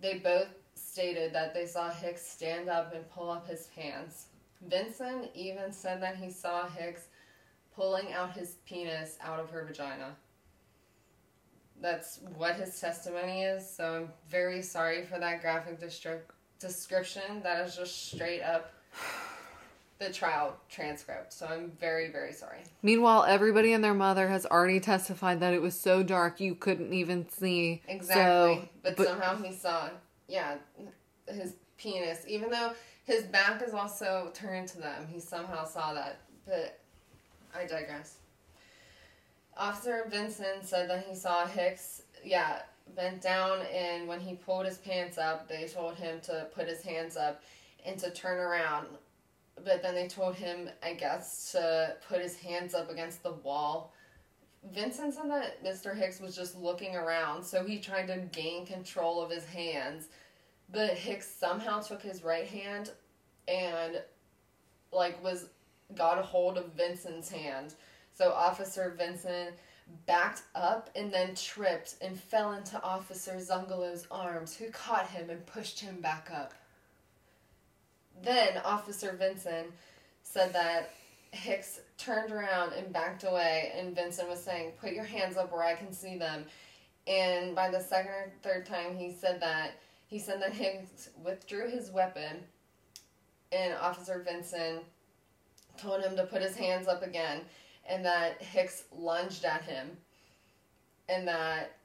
[0.00, 4.26] They both stated that they saw Hicks stand up and pull up his pants.
[4.68, 7.06] Vincent even said that he saw Hicks
[7.74, 10.14] pulling out his penis out of her vagina.
[11.80, 16.20] That's what his testimony is, so I'm very sorry for that graphic destri-
[16.60, 17.40] description.
[17.42, 18.72] That is just straight up
[19.98, 22.58] the trial transcript, so I'm very, very sorry.
[22.82, 26.92] Meanwhile, everybody and their mother has already testified that it was so dark you couldn't
[26.92, 27.82] even see.
[27.88, 28.56] Exactly.
[28.62, 29.90] So, but, but- somehow he saw,
[30.28, 30.56] yeah,
[31.26, 32.72] his penis, even though
[33.04, 36.20] his back is also turned to them, he somehow saw that.
[36.46, 36.78] But
[37.54, 38.16] I digress.
[39.56, 42.62] Officer Vincent said that he saw Hicks, yeah,
[42.96, 46.82] bent down, and when he pulled his pants up, they told him to put his
[46.82, 47.42] hands up
[47.84, 48.86] and to turn around.
[49.64, 53.92] But then they told him, I guess, to put his hands up against the wall.
[54.72, 55.94] Vincent said that Mr.
[55.94, 60.08] Hicks was just looking around, so he tried to gain control of his hands.
[60.72, 62.90] But Hicks somehow took his right hand
[63.46, 64.00] and,
[64.90, 65.46] like, was
[65.94, 67.74] got a hold of Vincent's hand.
[68.14, 69.54] So Officer Vincent
[70.06, 75.44] backed up and then tripped and fell into Officer Zungolo's arms, who caught him and
[75.46, 76.54] pushed him back up.
[78.22, 79.68] Then Officer Vincent
[80.22, 80.94] said that
[81.32, 85.64] Hicks turned around and backed away, and Vincent was saying, Put your hands up where
[85.64, 86.44] I can see them.
[87.06, 89.72] And by the second or third time he said that,
[90.12, 92.44] he said that Hicks withdrew his weapon,
[93.50, 94.82] and Officer Vincent
[95.78, 97.40] told him to put his hands up again,
[97.88, 99.96] and that Hicks lunged at him,
[101.08, 101.76] and that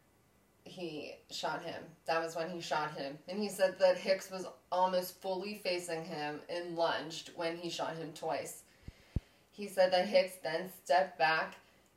[0.65, 1.81] he shot him.
[2.05, 3.17] That was when he shot him.
[3.29, 7.95] And he said that Hicks was almost fully facing him and lunged when he shot
[7.95, 8.63] him twice.
[9.53, 11.55] He said that Hicks then stepped back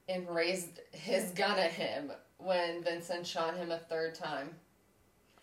[0.09, 4.55] and raised his gun at him when Vincent shot him a third time.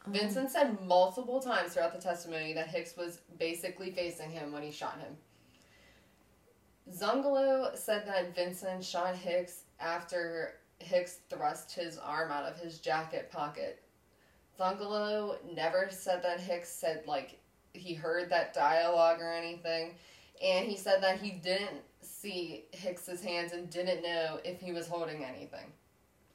[0.09, 4.71] Vincent said multiple times throughout the testimony that Hicks was basically facing him when he
[4.71, 5.15] shot him.
[6.91, 13.31] Zungolo said that Vincent shot Hicks after Hicks thrust his arm out of his jacket
[13.31, 13.83] pocket.
[14.57, 17.39] Zungolo never said that Hicks said, like,
[17.73, 19.95] he heard that dialogue or anything.
[20.41, 24.87] And he said that he didn't see Hicks's hands and didn't know if he was
[24.87, 25.71] holding anything.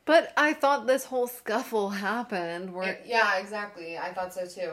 [0.05, 3.99] But I thought this whole scuffle happened where Yeah, exactly.
[3.99, 4.73] I thought so too.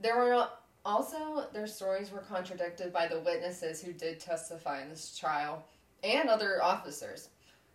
[0.00, 0.48] There were
[0.84, 5.64] also their stories were contradicted by the witnesses who did testify in this trial
[6.02, 7.28] and other officers.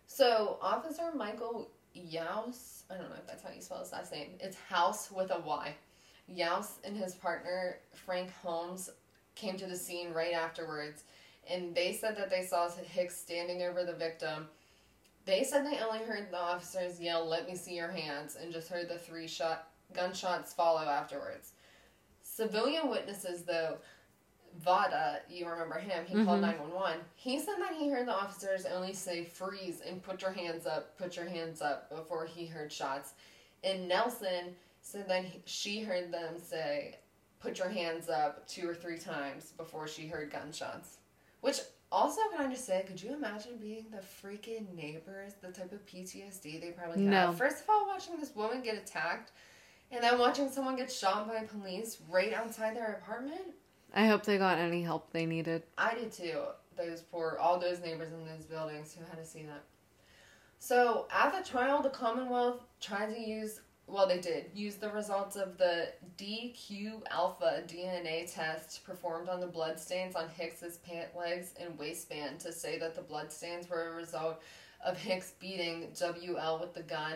[0.06, 4.30] So, Officer Michael Yaus, I don't know if that's how you spell his last name.
[4.40, 5.74] It's House with a Y.
[6.34, 8.90] Yaus and his partner Frank Holmes
[9.34, 11.04] came to the scene right afterwards,
[11.48, 14.48] and they said that they saw Hicks standing over the victim.
[15.28, 18.68] They said they only heard the officers yell, "Let me see your hands," and just
[18.68, 21.52] heard the three shot gunshots follow afterwards.
[22.22, 23.76] Civilian witnesses, though,
[24.56, 26.70] Vada, you remember him, he called mm-hmm.
[26.72, 27.00] 911.
[27.14, 30.96] He said that he heard the officers only say freeze and put your hands up,
[30.96, 33.12] put your hands up before he heard shots.
[33.62, 36.96] And Nelson said that he, she heard them say
[37.38, 40.96] put your hands up two or three times before she heard gunshots.
[41.42, 41.58] Which
[41.90, 45.84] also, can I just say, could you imagine being the freaking neighbors, the type of
[45.86, 47.26] PTSD they probably No.
[47.28, 47.38] have?
[47.38, 49.32] First of all, watching this woman get attacked,
[49.90, 53.54] and then watching someone get shot by police right outside their apartment.
[53.94, 55.62] I hope they got any help they needed.
[55.78, 56.42] I did too.
[56.76, 59.64] Those poor, all those neighbors in those buildings who had to see that.
[60.58, 65.36] So at the trial, the Commonwealth tried to use, well, they did use the results
[65.36, 71.78] of the DQ alpha DNA test performed on the bloodstains on Hicks's pant legs and
[71.78, 74.40] waistband to say that the bloodstains were a result
[74.84, 77.14] of Hicks beating WL with the gun,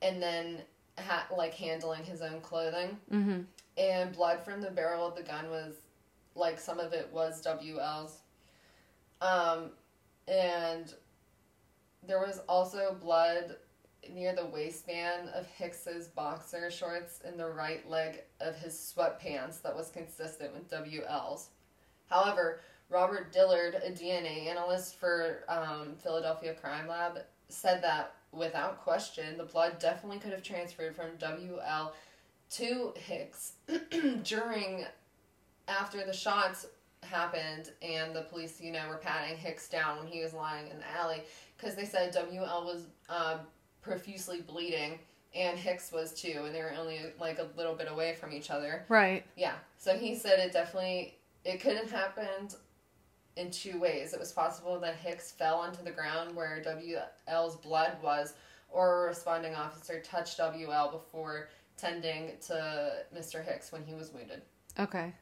[0.00, 0.58] and then
[0.98, 3.40] ha- like handling his own clothing Mm-hmm.
[3.76, 5.74] and blood from the barrel of the gun was
[6.34, 8.18] like some of it was WL's.
[9.20, 9.70] Um,
[10.28, 10.92] and
[12.06, 13.56] there was also blood
[14.12, 19.76] near the waistband of Hicks's boxer shorts and the right leg of his sweatpants that
[19.76, 21.48] was consistent with WL's.
[22.08, 29.36] However, Robert Dillard, a DNA analyst for um, Philadelphia Crime Lab, said that without question,
[29.36, 31.92] the blood definitely could have transferred from WL
[32.50, 33.52] to Hicks
[34.22, 34.84] during
[35.66, 36.66] after the shots
[37.02, 40.78] happened and the police, you know, were patting Hicks down when he was lying in
[40.78, 41.22] the alley
[41.56, 43.40] because they said WL was um,
[43.88, 44.98] profusely bleeding
[45.34, 48.50] and Hicks was too, and they were only like a little bit away from each
[48.50, 48.84] other.
[48.88, 49.24] Right.
[49.36, 49.54] Yeah.
[49.76, 52.56] So he said it definitely it could have happened
[53.36, 54.12] in two ways.
[54.12, 58.34] It was possible that Hicks fell onto the ground where WL's blood was,
[58.68, 63.44] or a responding officer touched WL before tending to Mr.
[63.44, 64.42] Hicks when he was wounded.
[64.78, 65.14] Okay.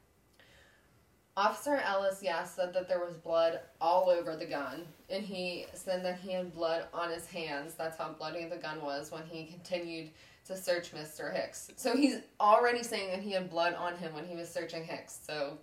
[1.36, 6.02] Officer Ellis, yeah, said that there was blood all over the gun, and he said
[6.04, 7.74] that he had blood on his hands.
[7.74, 10.10] That's how bloody the gun was when he continued
[10.46, 11.34] to search Mr.
[11.34, 11.70] Hicks.
[11.76, 15.18] So he's already saying that he had blood on him when he was searching Hicks.
[15.26, 15.58] So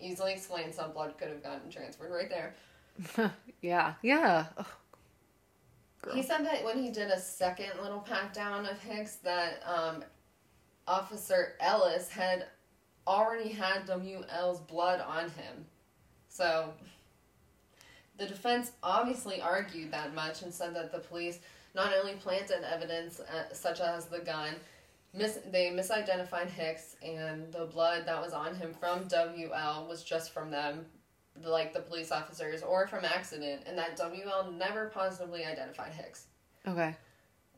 [0.00, 3.32] easily explains how blood could have gotten transferred right there.
[3.60, 3.94] yeah.
[4.02, 4.46] Yeah.
[6.02, 6.14] Girl.
[6.14, 10.02] He said that when he did a second little pat down of Hicks, that um,
[10.86, 12.46] Officer Ellis had
[13.06, 15.64] already had WL's blood on him.
[16.28, 16.72] So
[18.18, 21.38] The defense obviously argued that much and said that the police
[21.74, 24.54] not only planted evidence uh, such as the gun,
[25.14, 30.32] mis- they misidentified Hicks, and the blood that was on him from WL was just
[30.32, 30.84] from them,
[31.42, 36.26] like the police officers, or from accident, and that WL never positively identified Hicks.
[36.66, 36.94] Okay.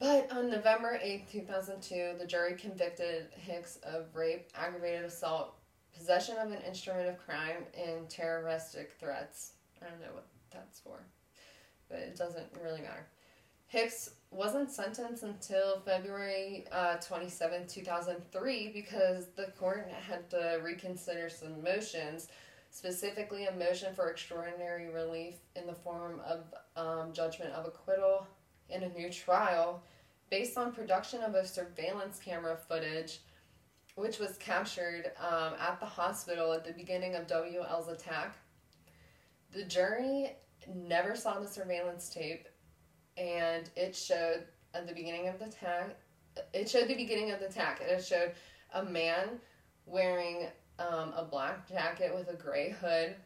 [0.03, 5.55] But on November 8, 2002, the jury convicted Hicks of rape, aggravated assault,
[5.97, 9.53] possession of an instrument of crime, and terroristic threats.
[9.81, 11.05] I don't know what that's for,
[11.89, 13.07] but it doesn't really matter.
[13.69, 21.63] Hicks wasn't sentenced until February uh, 27, 2003, because the court had to reconsider some
[21.63, 22.27] motions,
[22.73, 28.27] specifically a motion for extraordinary relief in the form of um, judgment of acquittal
[28.69, 29.81] in a new trial
[30.33, 33.21] based on production of a surveillance camera footage
[33.97, 38.35] which was captured um, at the hospital at the beginning of WL's attack.
[39.53, 40.35] The jury
[40.75, 42.49] never saw the surveillance tape,
[43.19, 45.97] and it showed at the beginning of the attack.
[46.55, 48.33] It showed the beginning of the attack, and it showed
[48.73, 49.39] a man
[49.85, 50.47] wearing
[50.79, 53.17] um, a black jacket with a gray hood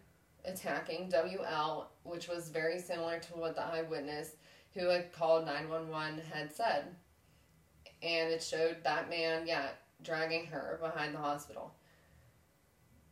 [0.45, 4.33] attacking WL, which was very similar to what the eyewitness
[4.77, 6.85] who had called 911 had said.
[8.03, 9.69] And it showed that man, yeah,
[10.03, 11.75] dragging her behind the hospital.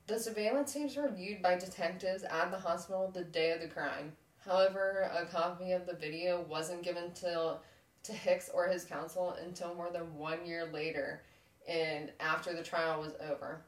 [0.07, 4.13] The surveillance tapes were viewed by detectives at the hospital the day of the crime.
[4.45, 7.57] However, a copy of the video wasn't given to,
[8.03, 11.23] to Hicks or his counsel until more than one year later
[11.67, 13.63] and after the trial was over.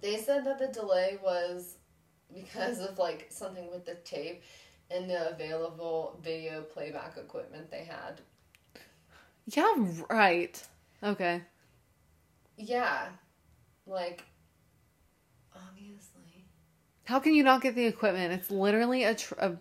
[0.00, 1.76] They said that the delay was
[2.32, 4.42] because of like something with the tape
[4.94, 8.20] and the available video playback equipment they had.
[9.46, 9.72] Yeah,
[10.10, 10.62] right.
[11.02, 11.42] Okay.
[12.56, 13.08] Yeah.
[13.86, 14.24] Like,
[15.54, 16.44] obviously.
[17.04, 18.32] How can you not get the equipment?
[18.32, 19.56] It's literally a, tr- a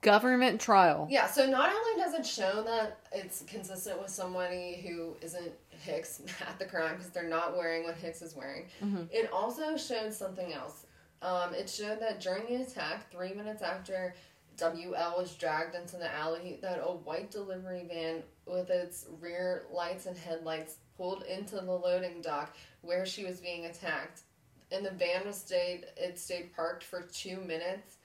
[0.00, 1.08] government trial.
[1.10, 6.22] Yeah, so not only does it show that it's consistent with somebody who isn't Hicks
[6.48, 9.08] at the crime because they're not wearing what Hicks is wearing, Mhm.
[9.12, 10.84] it also showed something else.
[11.22, 14.14] Um, it showed that during the attack, three minutes after
[14.58, 20.06] WL was dragged into the alley, that a white delivery van with its rear lights
[20.06, 24.22] and headlights pulled into the loading dock where she was being attacked.
[24.70, 27.96] And the van was stayed it stayed parked for two minutes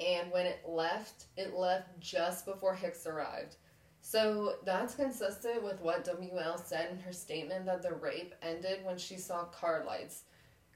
[0.00, 3.56] and when it left, it left just before Hicks arrived.
[4.00, 8.96] So that's consistent with what WL said in her statement that the rape ended when
[8.96, 10.22] she saw car lights.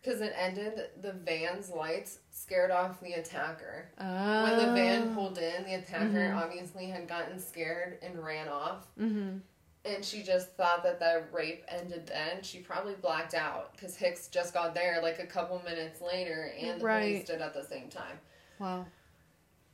[0.03, 3.89] Because it ended, the van's lights scared off the attacker.
[4.01, 4.43] Oh.
[4.43, 6.37] When the van pulled in, the attacker Mhm.
[6.43, 8.89] obviously had gotten scared and ran off.
[8.99, 9.39] Mm-hmm.
[9.85, 12.43] And she just thought that the rape ended then.
[12.43, 16.81] She probably blacked out because Hicks just got there like a couple minutes later and
[16.81, 17.01] the Right.
[17.13, 18.19] police did at the same time.
[18.59, 18.87] Wow.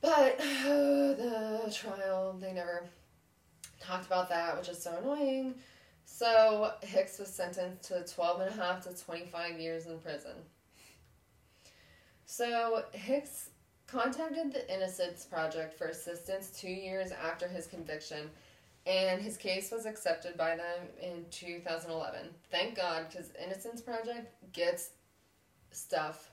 [0.03, 2.85] But the trial, they never
[3.81, 5.55] talked about that, which is so annoying.
[6.11, 10.32] So Hicks was sentenced to 12 and a half to 25 years in prison.
[12.24, 13.50] So Hicks
[13.86, 18.30] contacted the Innocence Project for assistance two years after his conviction,
[18.84, 22.30] and his case was accepted by them in 2011.
[22.50, 24.90] Thank God, because Innocence Project gets
[25.70, 26.30] stuff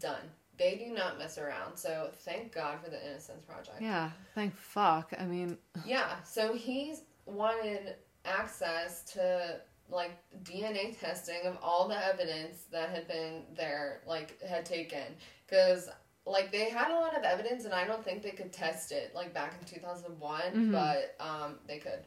[0.00, 0.22] done.
[0.56, 1.76] They do not mess around.
[1.76, 3.80] So thank God for the Innocence Project.
[3.80, 4.10] Yeah.
[4.34, 5.12] Thank fuck.
[5.18, 5.56] I mean,
[5.86, 7.94] Yeah, so he's wanted
[8.24, 9.60] access to
[9.90, 10.12] like
[10.44, 15.02] DNA testing of all the evidence that had been there, like had taken,
[15.48, 15.88] because
[16.26, 19.12] like they had a lot of evidence, and I don't think they could test it
[19.14, 20.72] like back in two thousand one, Mhm.
[20.72, 22.04] but um they could.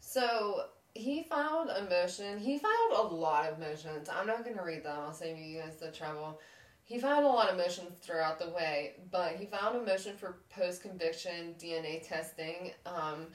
[0.00, 2.38] So he filed a motion.
[2.38, 4.08] He filed a lot of motions.
[4.08, 4.98] I'm not gonna read them.
[4.98, 6.40] I'll save you guys the trouble.
[6.84, 10.38] He filed a lot of motions throughout the way, but he filed a motion for
[10.50, 13.26] post conviction DNA testing um,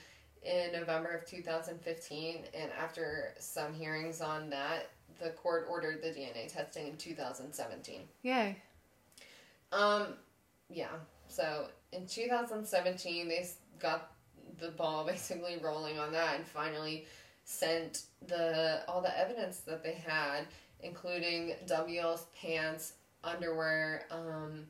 [0.46, 2.44] in November of 2015.
[2.54, 4.89] And after some hearings on that,
[5.22, 8.02] the court ordered the DNA testing in 2017.
[8.24, 8.58] yay.
[9.72, 10.08] Um,
[10.70, 10.88] yeah.
[11.28, 13.48] So in 2017, they
[13.80, 14.12] got
[14.60, 17.06] the ball basically rolling on that, and finally
[17.46, 20.46] sent the all the evidence that they had,
[20.82, 24.66] including WL's pants, underwear, um,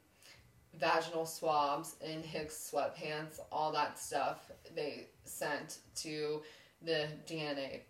[0.80, 4.52] vaginal swabs, in Hicks sweatpants, all that stuff.
[4.76, 6.42] They sent to
[6.82, 7.82] the DNA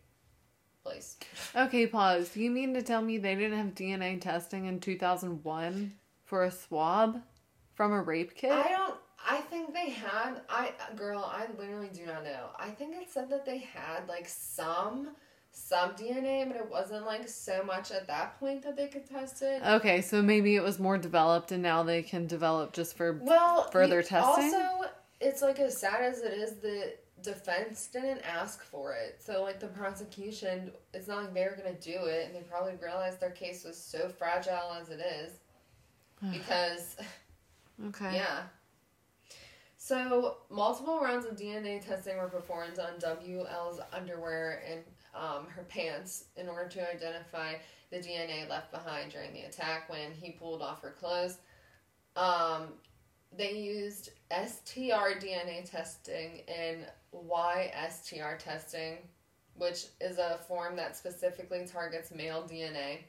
[0.84, 1.18] place.
[1.56, 2.36] Okay, pause.
[2.36, 5.94] You mean to tell me they didn't have DNA testing in 2001
[6.26, 7.22] for a swab
[7.74, 8.52] from a rape kit?
[8.52, 8.96] I don't.
[9.26, 10.42] I think they had.
[10.50, 11.24] I girl.
[11.26, 12.48] I literally do not know.
[12.60, 15.10] I think it said that they had like some
[15.56, 19.42] some DNA, but it wasn't like so much at that point that they could test
[19.44, 19.62] it.
[19.64, 23.70] Okay, so maybe it was more developed and now they can develop just for Well,
[23.70, 24.54] further you- testing?
[24.56, 24.90] Also,
[25.22, 29.22] it's like as sad as it is, the defense didn't ask for it.
[29.24, 32.74] So like the prosecution, it's not like they were gonna do it, and they probably
[32.82, 35.34] realized their case was so fragile as it is
[36.34, 36.98] because
[37.88, 38.16] Okay.
[38.16, 38.44] yeah.
[39.78, 44.82] So multiple rounds of DNA testing were performed on WL's underwear and
[45.16, 47.56] um, her pants in order to identify
[47.92, 51.38] the DNA left behind during the attack when he pulled off her clothes.
[52.16, 52.70] Um,
[53.36, 58.98] they used STR DNA testing and YSTR testing,
[59.56, 63.00] which is a form that specifically targets male DNA.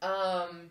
[0.00, 0.70] Um,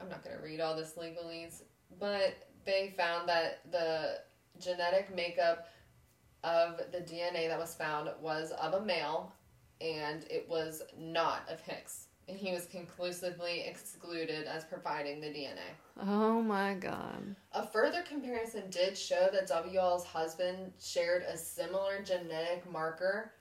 [0.00, 1.62] I'm not going to read all this legalese,
[1.98, 4.20] but they found that the
[4.60, 5.68] genetic makeup
[6.44, 9.32] of the DNA that was found was of a male
[9.80, 12.06] and it was not of Hicks.
[12.28, 15.58] And he was conclusively excluded as providing the DNA.
[16.00, 17.34] Oh my god.
[17.52, 23.32] A further comparison did show that WL's husband shared a similar genetic marker,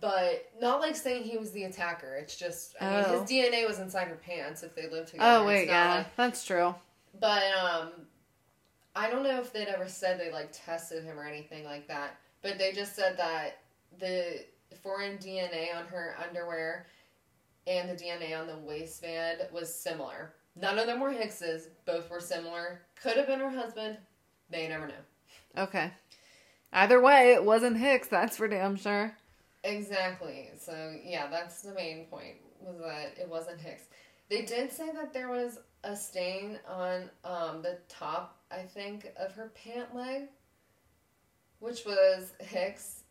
[0.00, 2.16] but not like saying he was the attacker.
[2.16, 3.20] It's just, I mean, Oh.
[3.20, 5.40] his DNA was inside her pants if they lived together.
[5.42, 6.74] Oh wait, yeah, like- that's true.
[7.18, 7.90] but um,
[8.98, 12.16] I don't know if they'd ever said they like tested him or anything like that.
[12.42, 13.58] But they just said that
[14.00, 14.44] the
[14.82, 16.86] foreign DNA on her underwear
[17.68, 20.34] and the DNA on the waistband was similar.
[20.56, 21.68] None of them were Hicks's.
[21.86, 22.80] Both were similar.
[23.00, 23.98] Could have been her husband.
[24.50, 24.94] They never know.
[25.56, 25.92] Okay.
[26.72, 29.14] Either way, it wasn't Hicks, that's for damn sure.
[29.62, 30.50] Exactly.
[30.58, 33.84] So yeah, that's the main point was that it wasn't Hicks.
[34.28, 39.32] They did say that there was a stain on um, the top, I think, of
[39.32, 40.22] her pant leg,
[41.60, 43.04] which was Hicks,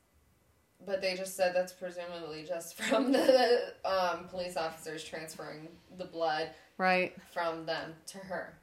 [0.85, 6.49] but they just said that's presumably just from the um, police officers transferring the blood
[6.77, 7.15] Right.
[7.33, 8.59] from them to her.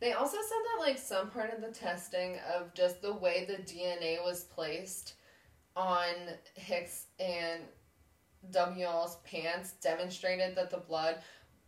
[0.00, 3.62] They also said that like some part of the testing of just the way the
[3.62, 5.14] DNA was placed
[5.74, 6.06] on
[6.54, 7.62] Hicks and
[8.50, 11.18] WL's pants demonstrated that the blood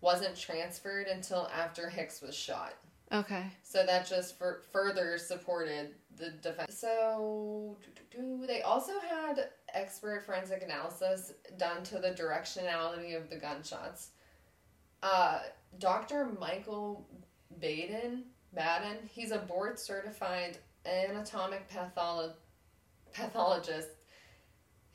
[0.00, 2.74] wasn't transferred until after Hicks was shot.
[3.12, 3.44] Okay.
[3.62, 6.78] So that just for further supported the defense.
[6.78, 8.46] So doo-doo-doo.
[8.46, 14.10] they also had expert forensic analysis done to the directionality of the gunshots.
[15.02, 15.40] Uh,
[15.78, 16.28] Dr.
[16.40, 17.06] Michael
[17.60, 18.24] Baden,
[18.54, 22.34] Baden, he's a board certified anatomic patholo-
[23.12, 23.88] pathologist.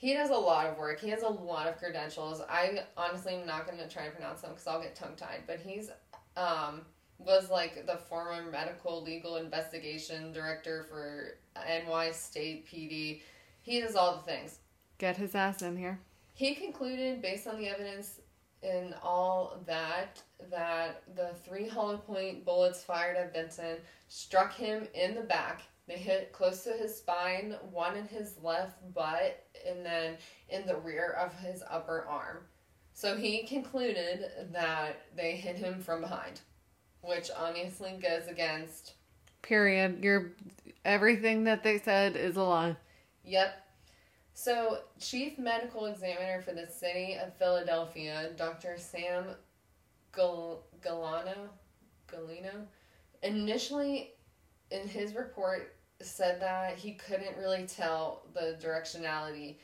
[0.04, 1.00] He does a lot of work.
[1.00, 2.42] He has a lot of credentials.
[2.50, 5.44] I honestly am not going to try to pronounce them because I'll get tongue tied.
[5.48, 5.92] But he's
[6.36, 6.82] um,
[7.20, 13.22] was like the former medical legal investigation director for NY State PD.
[13.62, 14.60] He does all the things.
[14.98, 16.02] Get his ass in here.
[16.34, 18.20] He concluded, based on the evidence
[18.62, 23.78] and all that, that the three hollow point bullets fired at Benson
[24.10, 25.62] struck him in the back.
[25.88, 30.18] They hit close to his spine, one in his left butt, and then
[30.50, 32.38] in the rear of his upper arm.
[32.94, 36.42] So he concluded that they hit him from behind,
[37.02, 38.94] which obviously goes against
[39.44, 40.02] Period.
[40.02, 40.32] You're
[40.86, 42.78] everything that they said is a lie.
[43.26, 43.54] Yep.
[44.34, 48.78] So, chief medical examiner for the city of Philadelphia, Dr.
[48.78, 49.36] Sam
[50.16, 51.50] Gal- Galano,
[52.08, 52.66] Galino,
[53.22, 54.14] initially
[54.72, 59.58] in his report said that he couldn't really tell the directionality,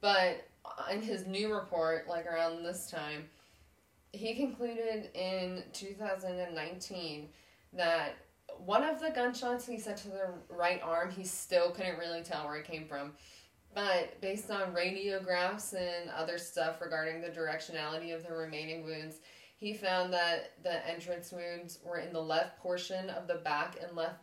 [0.00, 0.46] but
[0.92, 3.24] in his new report, like around this time,
[4.12, 7.28] he concluded in 2019
[7.74, 8.16] that
[8.64, 12.46] one of the gunshots he said to the right arm, he still couldn't really tell
[12.46, 13.12] where it came from.
[13.74, 19.16] But based on radiographs and other stuff regarding the directionality of the remaining wounds,
[19.58, 23.96] he found that the entrance wounds were in the left portion of the back and
[23.96, 24.22] left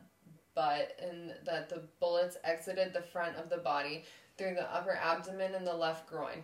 [0.55, 4.05] butt, and that the bullets exited the front of the body
[4.37, 6.41] through the upper abdomen and the left groin.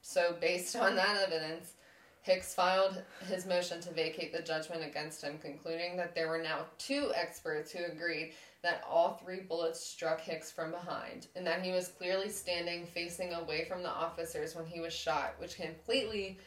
[0.00, 1.74] So, based on that evidence,
[2.22, 6.64] Hicks filed his motion to vacate the judgment against him, concluding that there were now
[6.78, 8.32] two experts who agreed
[8.62, 13.34] that all three bullets struck Hicks from behind, and that he was clearly standing facing
[13.34, 16.38] away from the officers when he was shot, which completely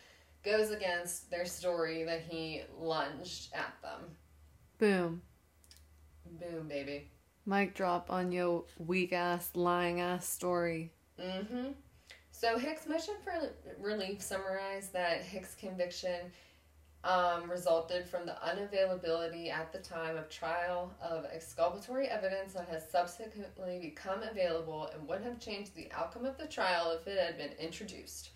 [0.44, 4.02] goes against their story that he lunged at them.
[4.78, 5.22] Boom.
[6.40, 7.10] Boom, baby.
[7.46, 10.92] Mic drop on your weak ass, lying ass story.
[11.20, 11.68] Mm hmm.
[12.32, 13.34] So Hicks' motion for
[13.80, 16.32] relief summarized that Hicks' conviction
[17.04, 22.90] um, resulted from the unavailability at the time of trial of exculpatory evidence that has
[22.90, 27.38] subsequently become available and would have changed the outcome of the trial if it had
[27.38, 28.32] been introduced.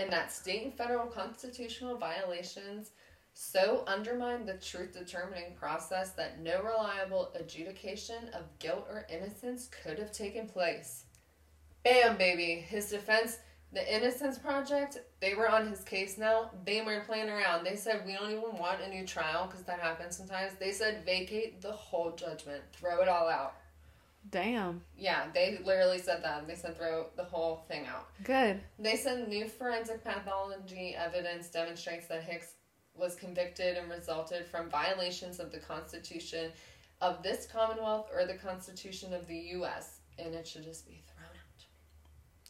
[0.00, 2.92] And that state and federal constitutional violations
[3.34, 9.98] so undermined the truth determining process that no reliable adjudication of guilt or innocence could
[9.98, 11.04] have taken place.
[11.84, 12.54] Bam, baby.
[12.54, 13.40] His defense,
[13.74, 16.50] the Innocence Project, they were on his case now.
[16.64, 17.64] They weren't playing around.
[17.64, 20.54] They said, we don't even want a new trial because that happens sometimes.
[20.54, 23.54] They said, vacate the whole judgment, throw it all out.
[24.28, 24.82] Damn.
[24.96, 26.46] Yeah, they literally said that.
[26.46, 28.08] They said, throw the whole thing out.
[28.22, 28.60] Good.
[28.78, 32.54] They said new forensic pathology evidence demonstrates that Hicks
[32.94, 36.52] was convicted and resulted from violations of the Constitution
[37.00, 41.30] of this Commonwealth or the Constitution of the U.S., and it should just be thrown
[41.30, 41.64] out.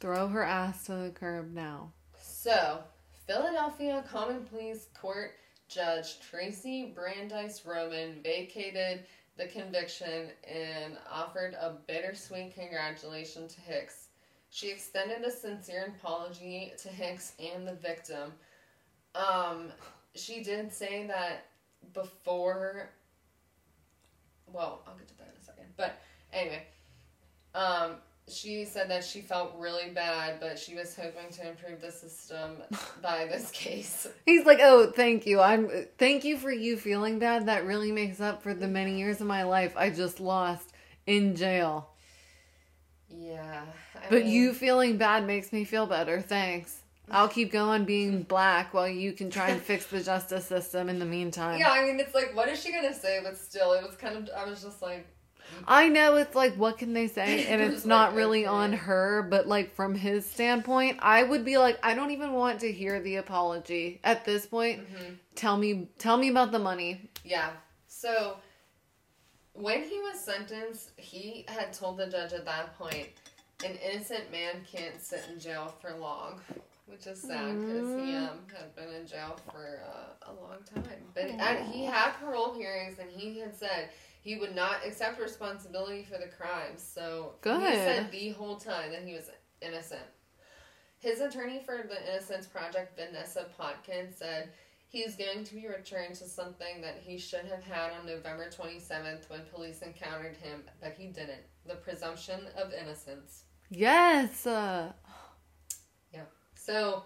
[0.00, 1.92] Throw her ass to the curb now.
[2.20, 2.80] So,
[3.26, 5.32] Philadelphia Common Pleas Court
[5.68, 9.04] Judge Tracy Brandeis Roman vacated
[9.40, 14.08] the conviction and offered a bittersweet congratulation to Hicks.
[14.50, 18.32] She extended a sincere apology to Hicks and the victim.
[19.14, 19.72] Um,
[20.14, 21.46] she did say that
[21.94, 22.90] before.
[24.52, 25.64] Well, I'll get to that in a second.
[25.74, 25.98] But
[26.34, 26.64] anyway,
[27.54, 27.92] um,
[28.30, 32.56] she said that she felt really bad, but she was hoping to improve the system
[33.02, 34.06] by this case.
[34.26, 35.40] He's like, "Oh, thank you.
[35.40, 35.68] I'm
[35.98, 37.46] thank you for you feeling bad.
[37.46, 40.72] That really makes up for the many years of my life I just lost
[41.06, 41.90] in jail.
[43.08, 43.64] Yeah.
[43.94, 46.20] I But mean, you feeling bad makes me feel better.
[46.20, 46.82] Thanks.
[47.10, 50.98] I'll keep going being black while you can try and fix the justice system in
[50.98, 51.58] the meantime.
[51.58, 53.20] Yeah, I mean, it's like, what is she gonna say?
[53.22, 54.30] But still, it was kind of.
[54.36, 55.06] I was just like,
[55.66, 59.46] I know it's like what can they say and It's not really on her, but
[59.46, 63.16] like from his standpoint, I would be like I don't even want to hear the
[63.16, 64.80] apology at this point.
[64.80, 65.16] mhm.
[65.34, 67.08] Tell me tell me about the money.
[67.24, 67.50] yeah.
[67.86, 68.36] So
[69.52, 73.08] when he was sentenced, he had told the judge at that point,
[73.64, 76.40] an innocent man can't sit in jail for long.
[76.86, 78.28] Which is sad because he Mm.
[78.30, 81.04] um, had been in jail for uh, a long time.
[81.14, 83.90] But and he had parole hearings, and he had said
[84.20, 86.82] he would not accept responsibility for the crimes.
[86.82, 87.60] So Good.
[87.60, 89.30] he said the whole time that he was
[89.62, 90.02] innocent.
[90.98, 94.50] His attorney for the Innocence Project, Vanessa Potkin, said
[94.88, 98.50] he is going to be returned to something that he should have had on November
[98.50, 101.40] 27th when police encountered him, but he didn't.
[101.66, 103.44] The presumption of innocence.
[103.70, 104.46] Yes.
[104.46, 104.92] Uh,
[106.54, 107.04] So,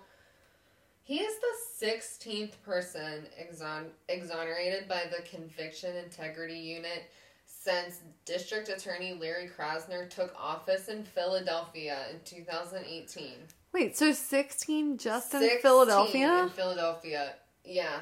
[1.05, 7.05] he is the 16th person exon- exonerated by the Conviction Integrity Unit
[7.47, 13.33] since District Attorney Larry Krasner took office in Philadelphia in 2018.
[13.73, 16.45] wait, so 16 just in Philadelphia?
[16.45, 17.35] In Philadelphia,
[17.65, 18.01] yeah.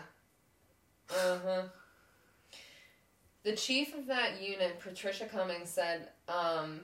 [1.11, 1.63] Uh huh.
[3.43, 6.83] The chief of that unit, Patricia Cummings, said um,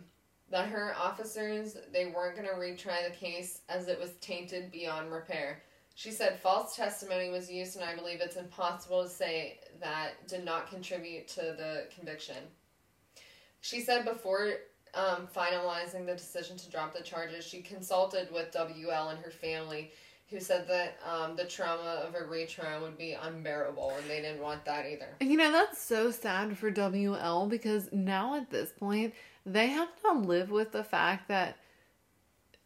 [0.51, 5.13] that her officers they weren't going to retry the case as it was tainted beyond
[5.13, 5.63] repair.
[5.99, 10.45] She said false testimony was used, and I believe it's impossible to say that did
[10.45, 12.37] not contribute to the conviction.
[13.63, 14.53] She said before
[14.95, 19.91] um, finalizing the decision to drop the charges, she consulted with WL and her family,
[20.31, 24.41] who said that um, the trauma of a retrial would be unbearable, and they didn't
[24.41, 25.09] want that either.
[25.21, 30.13] You know, that's so sad for WL because now at this point, they have to
[30.13, 31.57] live with the fact that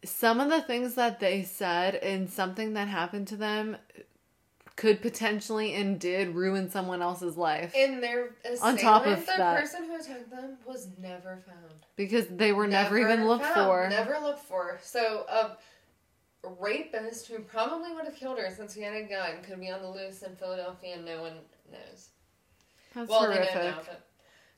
[0.03, 3.77] some of the things that they said and something that happened to them
[4.75, 9.59] could potentially and did ruin someone else's life And their On top of the that-
[9.59, 11.85] person who attacked them was never found.
[11.95, 13.87] because they were never, even looked found, for.
[13.89, 14.79] Never looked for.
[14.81, 15.57] So a
[16.59, 19.81] rapist who probably would have killed her since he had a gun could be on
[19.81, 21.33] the loose in Philadelphia and no one
[21.71, 22.09] knows.
[22.95, 23.53] That's well, horrific.
[23.53, 24.01] they know now, but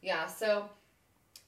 [0.01, 0.25] yeah.
[0.27, 0.69] So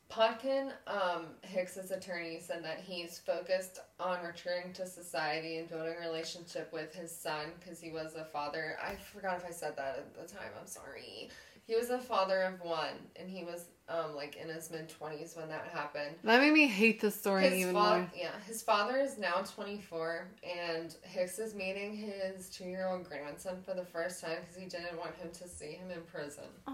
[0.10, 6.08] Potkin, um, Hicks's attorney, said that he's focused on returning to society and building a
[6.08, 8.78] relationship with his son because he was a father.
[8.82, 10.50] I forgot if I said that at the time.
[10.60, 11.30] I'm sorry.
[11.66, 15.36] He was a father of one, and he was um, like in his mid twenties
[15.36, 16.16] when that happened.
[16.24, 18.12] That made me hate the story His even fa- more.
[18.16, 23.84] yeah, his father is now 24, and Hicks is meeting his two-year-old grandson for the
[23.84, 26.46] first time because he didn't want him to see him in prison.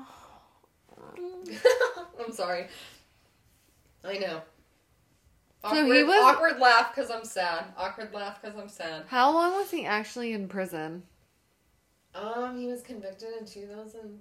[2.19, 2.67] I'm sorry.
[4.03, 4.41] I know.
[5.63, 7.65] So Awkward, he was- awkward laugh because I'm sad.
[7.77, 9.03] Awkward laugh because I'm sad.
[9.07, 11.03] How long was he actually in prison?
[12.13, 14.19] Um, he was convicted in 2000,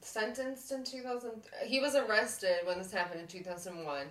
[0.00, 1.30] sentenced in 2000.
[1.66, 4.06] He was arrested when this happened in 2001,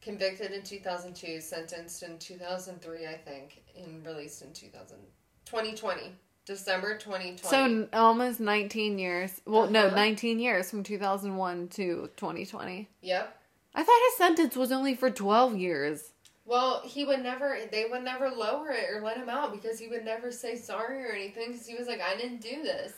[0.00, 4.96] convicted in 2002, sentenced in 2003, I think, and released in 2000,
[5.44, 6.12] 2020.
[6.46, 7.36] December 2020.
[7.36, 9.42] So almost 19 years.
[9.44, 9.96] Well, no, Uh-huh.
[9.96, 12.88] 19 years from 2001 to 2020.
[13.02, 13.37] yep.
[13.78, 16.10] I thought his sentence was only for 12 years.
[16.44, 19.86] Well, he would never, they would never lower it or let him out because he
[19.86, 22.92] would never say sorry or anything because he was like, I didn't do this.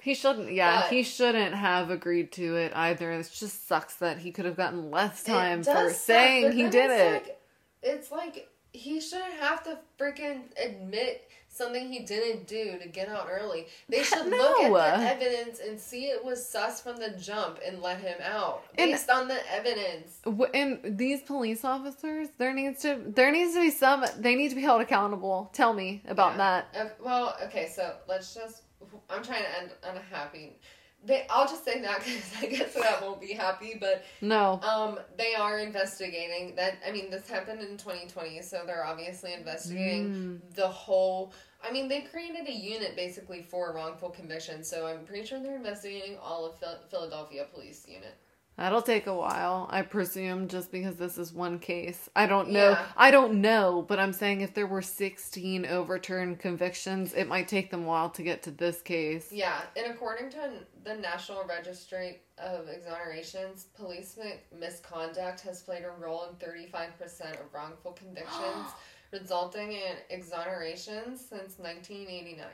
[0.00, 3.10] He shouldn't, yeah, But- he shouldn't have agreed to it either.
[3.12, 6.90] It just sucks that he could have gotten less time for suck, saying he did
[6.90, 7.12] it's it.
[7.12, 7.40] Like,
[7.82, 11.28] it's like he shouldn't have to freaking admit
[11.58, 13.66] something he didn't do to get out early.
[13.88, 17.82] They should look at the evidence and see it was sus from the jump and
[17.82, 20.20] let him out And- based on the evidence.
[20.54, 24.04] And these police officers, there needs to there needs to be some.
[24.18, 25.50] They need to be held accountable.
[25.52, 26.36] Tell me about Yeah.
[26.38, 26.76] that.
[26.80, 28.62] Uh, well, okay, so let's just.
[29.10, 30.56] I'm trying to end on a happy.
[31.04, 34.98] They, I'll just say that because I guess that won't be happy, but No, Um,
[35.16, 36.74] they are investigating that.
[36.86, 40.08] I mean, this happened in 2020, so they're obviously investigating
[40.50, 40.54] Mm.
[40.54, 41.32] the whole.
[41.62, 45.56] I mean, they created a unit basically for wrongful conviction, so I'm pretty sure they're
[45.56, 48.14] investigating all of Phil- Philadelphia Police Unit.
[48.56, 49.68] that'll take a while.
[49.70, 52.08] I presume just because this is one case.
[52.16, 52.70] I don't know.
[52.70, 52.86] Yeah.
[52.96, 57.70] I don't know, but I'm saying if there were 16 overturned convictions, it might take
[57.70, 59.30] them a while to get to this case.
[59.32, 60.50] Yeah, and according to
[60.84, 64.18] the National Registry of Exonerations, police
[64.58, 68.66] misconduct has played a role in 35% of wrongful convictions,
[69.12, 72.46] resulting in exonerations since 1989.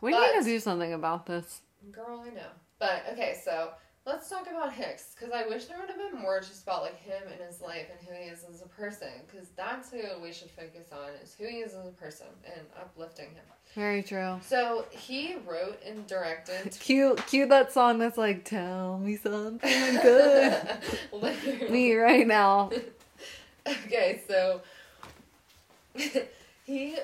[0.00, 1.62] We But- need to do something about this.
[1.90, 2.50] Girl, I know.
[2.78, 3.72] But okay, so
[4.06, 6.96] let's talk about Hicks because I wish there would have been more just about like
[6.96, 10.32] him and his life and who he is as a person because that's who we
[10.32, 13.44] should focus on is who he is as a person and uplifting him.
[13.74, 14.40] Very true.
[14.42, 16.72] So he wrote and directed.
[16.80, 19.58] Cue, cue that song that's like, "Tell me something
[20.02, 20.68] good."
[21.70, 22.70] Me right now.
[23.66, 24.60] Okay, so
[26.64, 26.98] he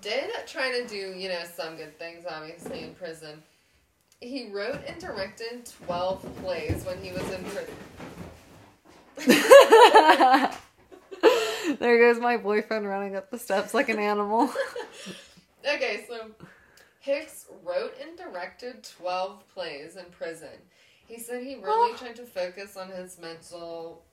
[0.00, 3.42] did try to do, you know, some good things, obviously, in prison.
[4.20, 7.74] He wrote and directed 12 plays when he was in prison.
[11.78, 14.50] there goes my boyfriend running up the steps like an animal.
[15.66, 16.30] Okay, so
[17.00, 20.56] Hicks wrote and directed 12 plays in prison.
[21.06, 24.04] He said he really tried to focus on his mental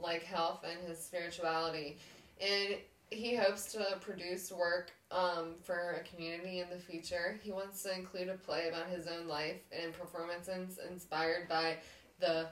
[0.00, 1.98] like health and his spirituality
[2.40, 2.76] and
[3.10, 7.38] he hopes to produce work um, for a community in the future.
[7.42, 11.76] He wants to include a play about his own life and performances inspired by
[12.20, 12.48] the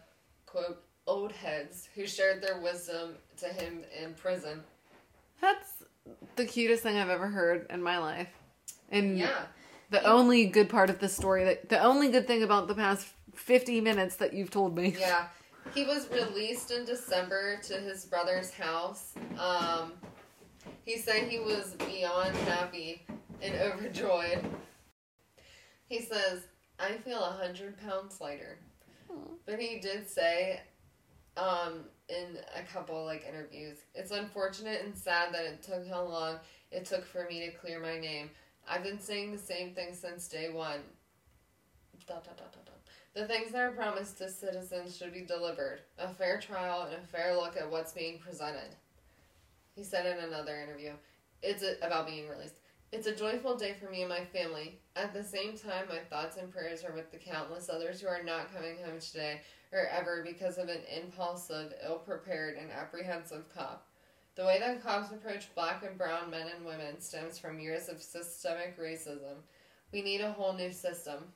[0.46, 4.62] quote old heads who shared their wisdom to him in prison.
[5.40, 5.82] That's
[6.36, 8.28] the cutest thing I've ever heard in my life.
[8.90, 9.46] And Yeah.
[9.90, 13.08] the only good part of the story that the only good thing about the past
[13.34, 14.94] 50 minutes that you've told me.
[14.98, 15.26] Yeah.
[15.74, 19.14] He was released in December to his brother's house.
[19.38, 19.92] Um,
[20.84, 23.06] he said he was beyond happy
[23.40, 24.44] and overjoyed.
[25.86, 26.40] He says,
[26.78, 28.58] I feel a hundred pounds lighter.
[29.46, 30.60] But he did say,
[31.36, 36.38] um, in a couple like interviews, it's unfortunate and sad that it took how long
[36.70, 38.30] it took for me to clear my name.
[38.68, 40.80] I've been saying the same thing since day one.
[42.06, 42.61] Dot, dot, dot, dot, dot.
[43.14, 45.80] The things that are promised to citizens should be delivered.
[45.98, 48.74] A fair trial and a fair look at what's being presented.
[49.74, 50.92] He said in another interview,
[51.42, 52.54] "It's a, about being released.
[52.90, 54.80] It's a joyful day for me and my family.
[54.96, 58.22] At the same time, my thoughts and prayers are with the countless others who are
[58.22, 59.42] not coming home today
[59.72, 63.86] or ever because of an impulsive, ill-prepared, and apprehensive cop.
[64.36, 68.02] The way that cops approach black and brown men and women stems from years of
[68.02, 69.36] systemic racism.
[69.92, 71.32] We need a whole new system."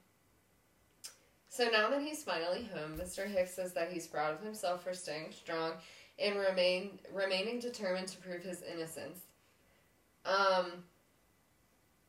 [1.57, 3.27] So now that he's finally home, Mr.
[3.27, 5.73] Hicks says that he's proud of himself for staying strong
[6.19, 9.21] and remain remaining determined to prove his innocence.
[10.27, 10.85] Um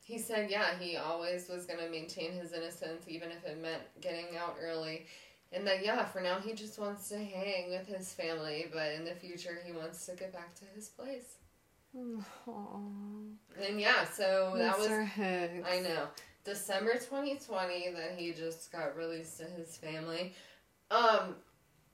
[0.03, 3.81] he said, yeah, he always was going to maintain his innocence even if it meant
[3.99, 5.05] getting out early.
[5.53, 9.05] And that yeah, for now he just wants to hang with his family, but in
[9.05, 11.35] the future he wants to get back to his place.
[11.95, 12.79] Aw,
[13.65, 15.67] And yeah, so that was Hicks.
[15.69, 16.07] I know.
[16.47, 20.33] December 2020 that he just got released to his family.
[20.89, 21.35] Um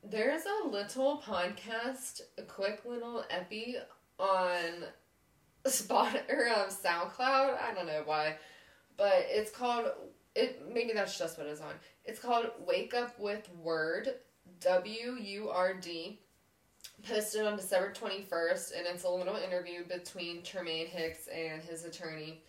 [0.04, 3.78] there's a little podcast, a quick little epi
[4.20, 4.86] on
[5.66, 7.58] Spot or um, SoundCloud.
[7.62, 8.38] I don't know why,
[8.98, 9.88] but it's called
[10.36, 10.62] it.
[10.72, 11.74] Maybe that's just what it's on.
[12.06, 14.10] It's called "Wake Up with WURD,"
[14.60, 16.20] W U R D.
[17.08, 21.86] Posted on December twenty first, and it's a little interview between Tremaine Hicks and his
[21.86, 22.44] attorney.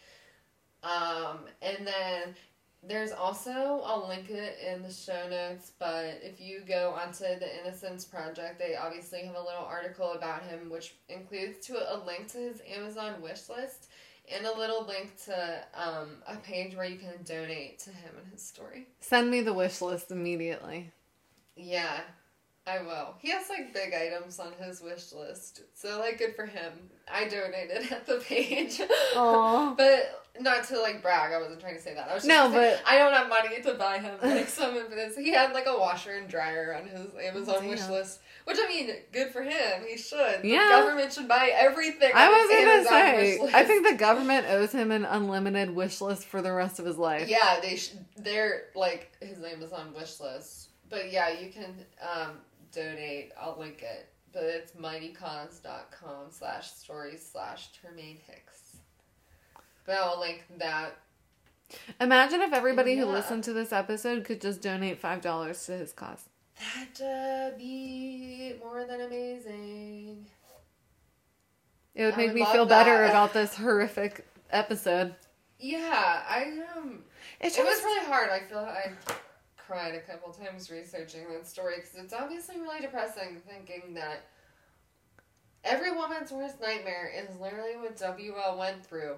[0.84, 2.34] Um, and then
[2.86, 7.48] There's also, I'll link it in the show notes, but if you go onto the
[7.62, 12.28] Innocence Project, they obviously have a little article about him, which includes to a link
[12.32, 13.88] to his Amazon wish list
[14.34, 18.30] and a little link to um, a page where you can donate to him and
[18.30, 18.86] his story.
[19.00, 20.90] Send me the wish list immediately.
[21.56, 22.00] Yeah,
[22.66, 23.14] I will.
[23.18, 26.72] He has like big items on his wish list, so like good for him.
[27.10, 28.80] I donated at the page.
[29.16, 29.74] Aw.
[29.74, 31.32] but not to like brag.
[31.32, 32.08] I wasn't trying to say that.
[32.10, 35.16] I was No, but- I don't have money to buy him like some of this.
[35.16, 37.68] He had like a washer and dryer on his Amazon Damn.
[37.68, 39.84] wish list, which I mean, good for him.
[39.88, 40.42] He should.
[40.42, 40.68] The Yeah.
[40.70, 42.10] government should buy everything.
[42.14, 43.40] I was gonna say.
[43.54, 46.96] I think the government owes him an unlimited wish list for the rest of his
[46.98, 47.28] life.
[47.28, 50.70] Yeah, they sh- they're like his Amazon wish list.
[50.90, 52.40] But yeah, you can um,
[52.72, 53.32] donate.
[53.40, 54.08] I'll link it.
[54.32, 58.63] But it's mightycause.com slash stories slash Termaine Hicks.
[59.86, 60.96] But I'll link that.
[62.00, 65.92] Imagine if everybody who listened to this episode could just donate five dollars to his
[65.92, 66.28] cause.
[66.76, 70.26] That'd uh, be more than amazing.
[71.94, 75.14] It would I make would me feel better about this horrific episode.
[75.58, 77.04] Yeah, I um,
[77.40, 78.30] It's it was really hard.
[78.30, 78.92] I feel I
[79.56, 84.26] cried a couple times researching that story because it's obviously really depressing thinking that
[85.62, 89.16] every woman's worst nightmare is literally what WL went through.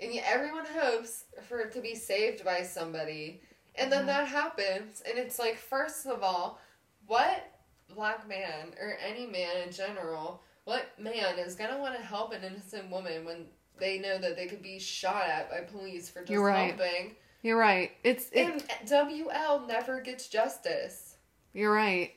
[0.00, 3.42] And yet everyone hopes for it to be saved by somebody.
[3.74, 5.02] And then that happens.
[5.08, 6.60] And it's like, first of all,
[7.06, 7.52] what
[7.94, 12.32] black man or any man in general, what man is going to want to help
[12.32, 13.46] an innocent woman when
[13.78, 16.74] they know that they could be shot at by police for just You're right.
[16.74, 17.16] helping?
[17.42, 17.92] you're right.
[18.04, 21.16] It's it, And WL never gets justice.
[21.52, 22.12] You're right.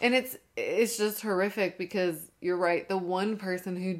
[0.00, 2.88] And it's it's just horrific because you're right.
[2.88, 3.98] The one person who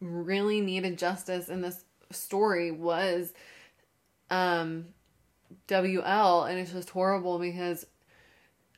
[0.00, 3.32] really needed justice in this story was
[4.30, 4.86] um
[5.68, 7.86] WL and it's just horrible because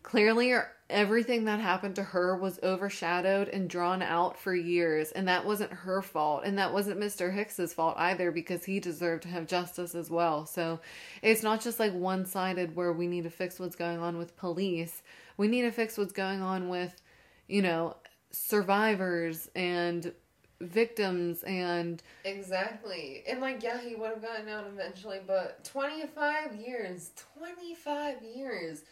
[0.02, 0.54] clearly
[0.90, 5.70] everything that happened to her was overshadowed and drawn out for years and that wasn't
[5.70, 7.32] her fault and that wasn't Mr.
[7.32, 10.46] Hicks's fault either because he deserved to have justice as well.
[10.46, 10.80] So
[11.20, 15.02] it's not just like one-sided where we need to fix what's going on with police.
[15.36, 17.00] We need to fix what's going on with,
[17.48, 17.96] you know,
[18.30, 20.12] survivors and
[20.60, 23.22] victims and Exactly.
[23.28, 27.10] And like, yeah, he would have gotten out eventually, but 25 years.
[27.38, 28.82] 25 years.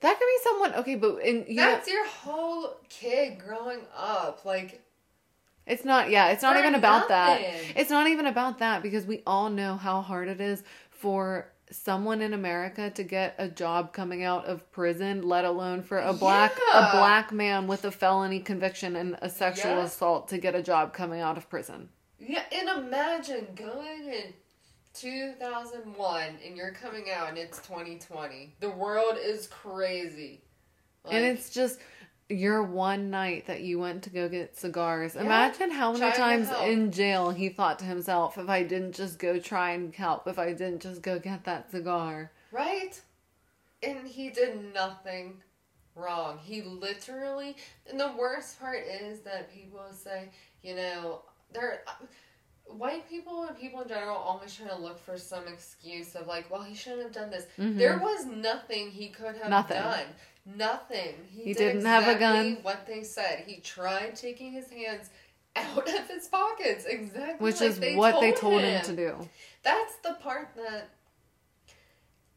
[0.00, 4.44] that could be someone okay, but in you know, That's your whole kid growing up.
[4.44, 4.82] Like,
[5.66, 7.40] it's not yeah, it's not even about that.
[7.76, 12.20] It's not even about that because we all know how hard it is for someone
[12.22, 16.52] in America to get a job coming out of prison, let alone for a black
[16.74, 19.84] a black man with a felony conviction and a sexual Yeah.
[19.84, 21.88] assault to get a job coming out of prison.
[22.18, 24.34] Yeah, and imagine going in
[24.94, 28.54] 2001 and you're coming out and it's 2020.
[28.60, 30.42] The world is crazy.
[31.10, 31.78] and it's just
[32.30, 35.14] your one night that you went to go get cigars.
[35.14, 35.22] Yeah.
[35.22, 39.38] Imagine how many times in jail he thought to himself, if I didn't just go
[39.38, 42.30] try and help, if I didn't just go get that cigar.
[42.52, 43.00] Right?
[43.82, 45.42] And he did nothing
[45.94, 46.38] wrong.
[46.42, 47.56] He literally,
[47.90, 50.30] and the worst part is that people say,
[50.62, 51.22] you know,
[51.52, 51.82] they're
[52.66, 56.48] white people and people in general always trying to look for some excuse of like,
[56.50, 57.46] well, he shouldn't have done this.
[57.58, 57.76] Mhm.
[57.78, 59.78] There was nothing he could have Nothing.
[59.82, 60.06] done.
[60.56, 61.14] Nothing.
[61.30, 62.58] He, He did didn't have a gun.
[62.62, 63.44] What they said.
[63.46, 65.10] He tried taking his hands
[65.56, 66.84] out of his pockets.
[66.86, 67.44] Exactly.
[67.44, 69.28] Which like is they what they told told him to do.
[69.62, 70.88] that's the part that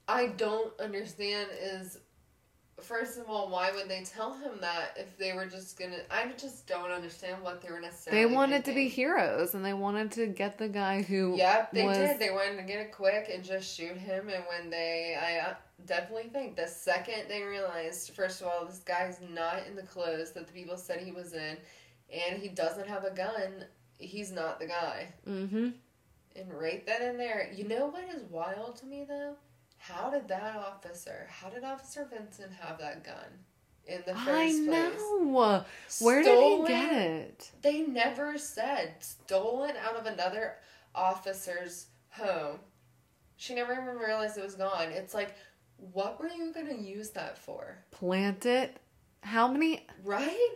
[0.07, 1.99] I don't understand is
[2.81, 6.31] first of all, why would they tell him that if they were just gonna I
[6.37, 10.11] just don't understand what they were necessarily They wanted to be heroes and they wanted
[10.13, 12.19] to get the guy who Yep, they was did.
[12.19, 14.29] They wanted to get it quick and just shoot him.
[14.29, 15.53] And when they, I uh,
[15.85, 20.31] definitely think the second they realized, first of all, this guy's not in the clothes
[20.31, 21.57] that the people said he was in,
[22.11, 23.65] and he doesn't have a gun,
[23.97, 25.07] he's not the guy.
[25.27, 25.69] Mm-hmm.
[26.35, 29.35] And right then and there, you know what is wild to me though?
[29.87, 33.15] How did that officer, how did Officer Vincent have that gun
[33.85, 34.57] in the first I place?
[34.59, 35.65] know.
[35.99, 37.51] Where Stolen- did he get it?
[37.61, 40.55] They never said stolen out of another
[40.95, 42.59] officer's home.
[43.35, 44.89] She never even realized it was gone.
[44.89, 45.35] It's like,
[45.91, 47.77] what were you gonna use that for?
[47.91, 48.77] Plant it.
[49.21, 50.49] How many Right?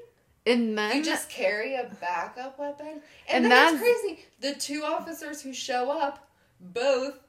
[0.45, 4.25] and then You just carry a backup weapon, and, And that's- it's crazy.
[4.39, 6.29] The two officers who show up,
[6.61, 7.19] both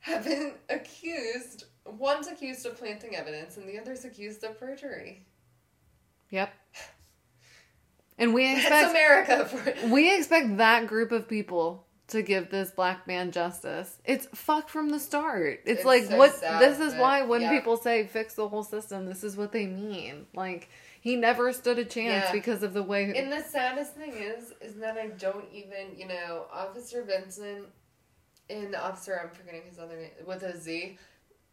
[0.00, 1.64] have been accused.
[1.86, 5.24] One's accused of planting evidence, and the other's accused of perjury.
[6.30, 6.52] Yep.
[8.18, 12.70] And we That's expect America for we expect that group of people to give this
[12.70, 13.96] black man justice.
[14.04, 15.60] It's fuck from the start.
[15.64, 17.50] It's, It's like so what sad, this is why when yeah.
[17.50, 20.26] people say fix the whole system, this is what they mean.
[20.34, 20.68] Like
[21.00, 22.32] he never stood a chance Yeah.
[22.32, 26.06] because of the way And the saddest thing is, is that I don't even, you
[26.08, 27.02] know, Officer
[28.50, 30.98] Benson the Officer, I'm forgetting his other name, with a Z,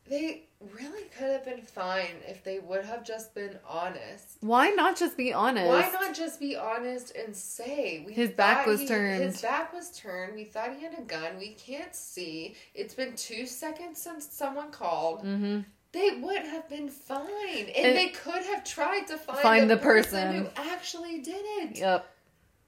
[0.10, 0.44] they
[0.74, 4.38] really could have been fine if they would have just been honest.
[4.42, 5.68] why not just be honest?
[5.68, 9.22] Why not just be honest and say we His back was he- turned.
[9.22, 10.36] His back was turned.
[10.36, 11.38] We thought he had a gun.
[11.38, 12.56] We can't see.
[12.74, 15.24] It's been two seconds since someone called.
[15.24, 15.60] Mm-hmm.
[15.94, 17.20] They would have been fine,
[17.58, 20.28] and, And- they could have tried to find, Find the, the person.
[20.28, 20.46] person.
[20.64, 21.78] who actually did it.
[21.78, 22.08] Yep.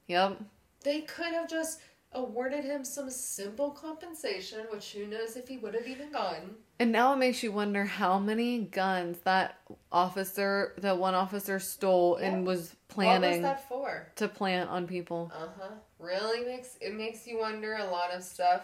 [0.07, 0.41] Yep.
[0.83, 1.79] They could have just
[2.11, 6.55] awarded him some simple compensation, which who knows if he would have even gotten.
[6.79, 9.57] And now it makes you wonder how many guns that
[9.91, 14.07] officer, that one officer stole and was planning What was that for?
[14.15, 15.31] to plant on people.
[15.35, 15.69] Uh huh.
[15.99, 18.61] Really makes it makes you wonder a lot of stuff.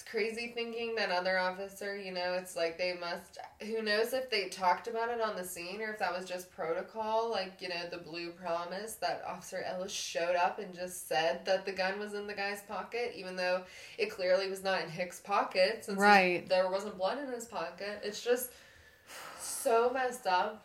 [0.00, 3.36] It's crazy thinking that other officer, you know, it's like they must.
[3.60, 6.50] Who knows if they talked about it on the scene or if that was just
[6.50, 11.44] protocol, like you know, the blue promise that Officer Ellis showed up and just said
[11.44, 13.62] that the gun was in the guy's pocket, even though
[13.98, 16.48] it clearly was not in Hicks' pocket since Right.
[16.48, 18.00] there wasn't blood in his pocket.
[18.02, 18.52] It's just
[19.38, 20.64] so messed up.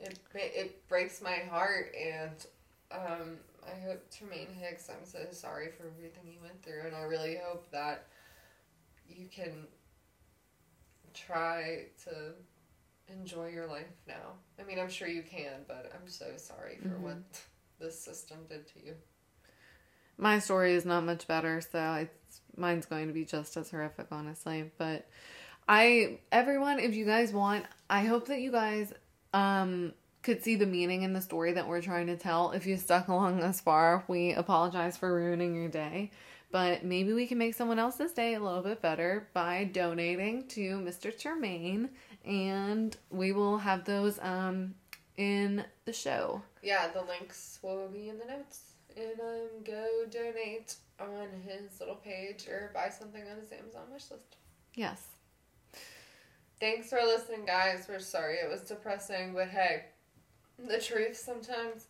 [0.00, 2.46] It it breaks my heart, and
[2.90, 3.36] um,
[3.66, 4.88] I hope Tremaine Hicks.
[4.88, 8.06] I'm so sorry for everything you went through, and I really hope that
[9.08, 9.66] you can
[11.12, 12.32] try to
[13.08, 14.34] enjoy your life now.
[14.58, 17.18] I mean, I'm sure you can, but I'm so sorry for what
[17.80, 18.94] this system did to you.
[20.16, 24.06] My story is not much better, so it's mine's going to be just as horrific,
[24.12, 24.70] honestly.
[24.78, 25.08] But
[25.68, 28.92] I, everyone, if you guys want, I hope that you guys
[29.32, 29.92] um
[30.22, 32.52] could see the meaning in the story that we're trying to tell.
[32.52, 36.10] If you stuck along this far, we apologize for ruining your day.
[36.54, 40.78] But maybe we can make someone else's day a little bit better by donating to
[40.78, 41.10] Mr.
[41.10, 41.88] Tremaine,
[42.24, 44.76] and we will have those um
[45.16, 46.42] in the show.
[46.62, 48.60] Yeah, the links will be in the notes.
[48.96, 54.08] And um, go donate on his little page or buy something on his Amazon wish
[54.12, 54.36] list.
[54.76, 55.08] Yes.
[56.60, 57.86] Thanks for listening, guys.
[57.88, 59.86] We're sorry it was depressing, but hey,
[60.56, 61.88] the truth sometimes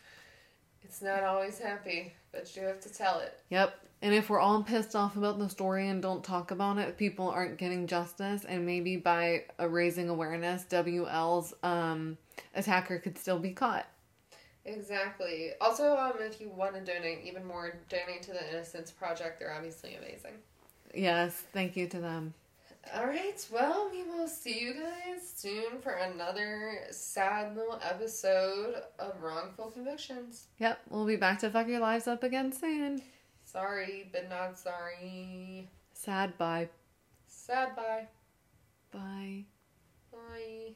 [0.82, 3.38] it's not always happy, but you have to tell it.
[3.50, 3.83] Yep.
[4.02, 7.28] And if we're all pissed off about the story and don't talk about it, people
[7.30, 8.44] aren't getting justice.
[8.44, 12.18] And maybe by uh, raising awareness, WL's um,
[12.54, 13.86] attacker could still be caught.
[14.66, 15.50] Exactly.
[15.60, 19.38] Also, um, if you want to donate even more, donate to the Innocence Project.
[19.38, 20.32] They're obviously amazing.
[20.94, 21.42] Yes.
[21.52, 22.34] Thank you to them.
[22.94, 23.46] All right.
[23.50, 30.48] Well, we will see you guys soon for another sad little episode of Wrongful Convictions.
[30.58, 30.80] Yep.
[30.90, 33.02] We'll be back to fuck your lives up again soon.
[33.54, 35.70] Sorry, but not sorry.
[35.92, 36.68] Sad bye.
[37.28, 38.08] Sad bye.
[38.90, 39.44] Bye.
[40.12, 40.74] Bye.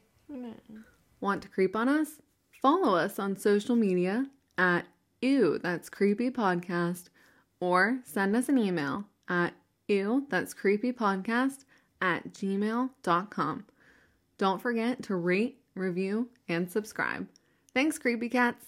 [1.19, 2.21] Want to creep on us?
[2.61, 4.27] Follow us on social media
[4.57, 4.85] at
[5.21, 7.09] ew that's creepy podcast
[7.59, 9.53] or send us an email at
[9.89, 11.65] ew that's creepy podcast
[12.01, 13.65] at gmail.com.
[14.37, 17.27] Don't forget to rate, review, and subscribe.
[17.73, 18.65] Thanks, creepy cats.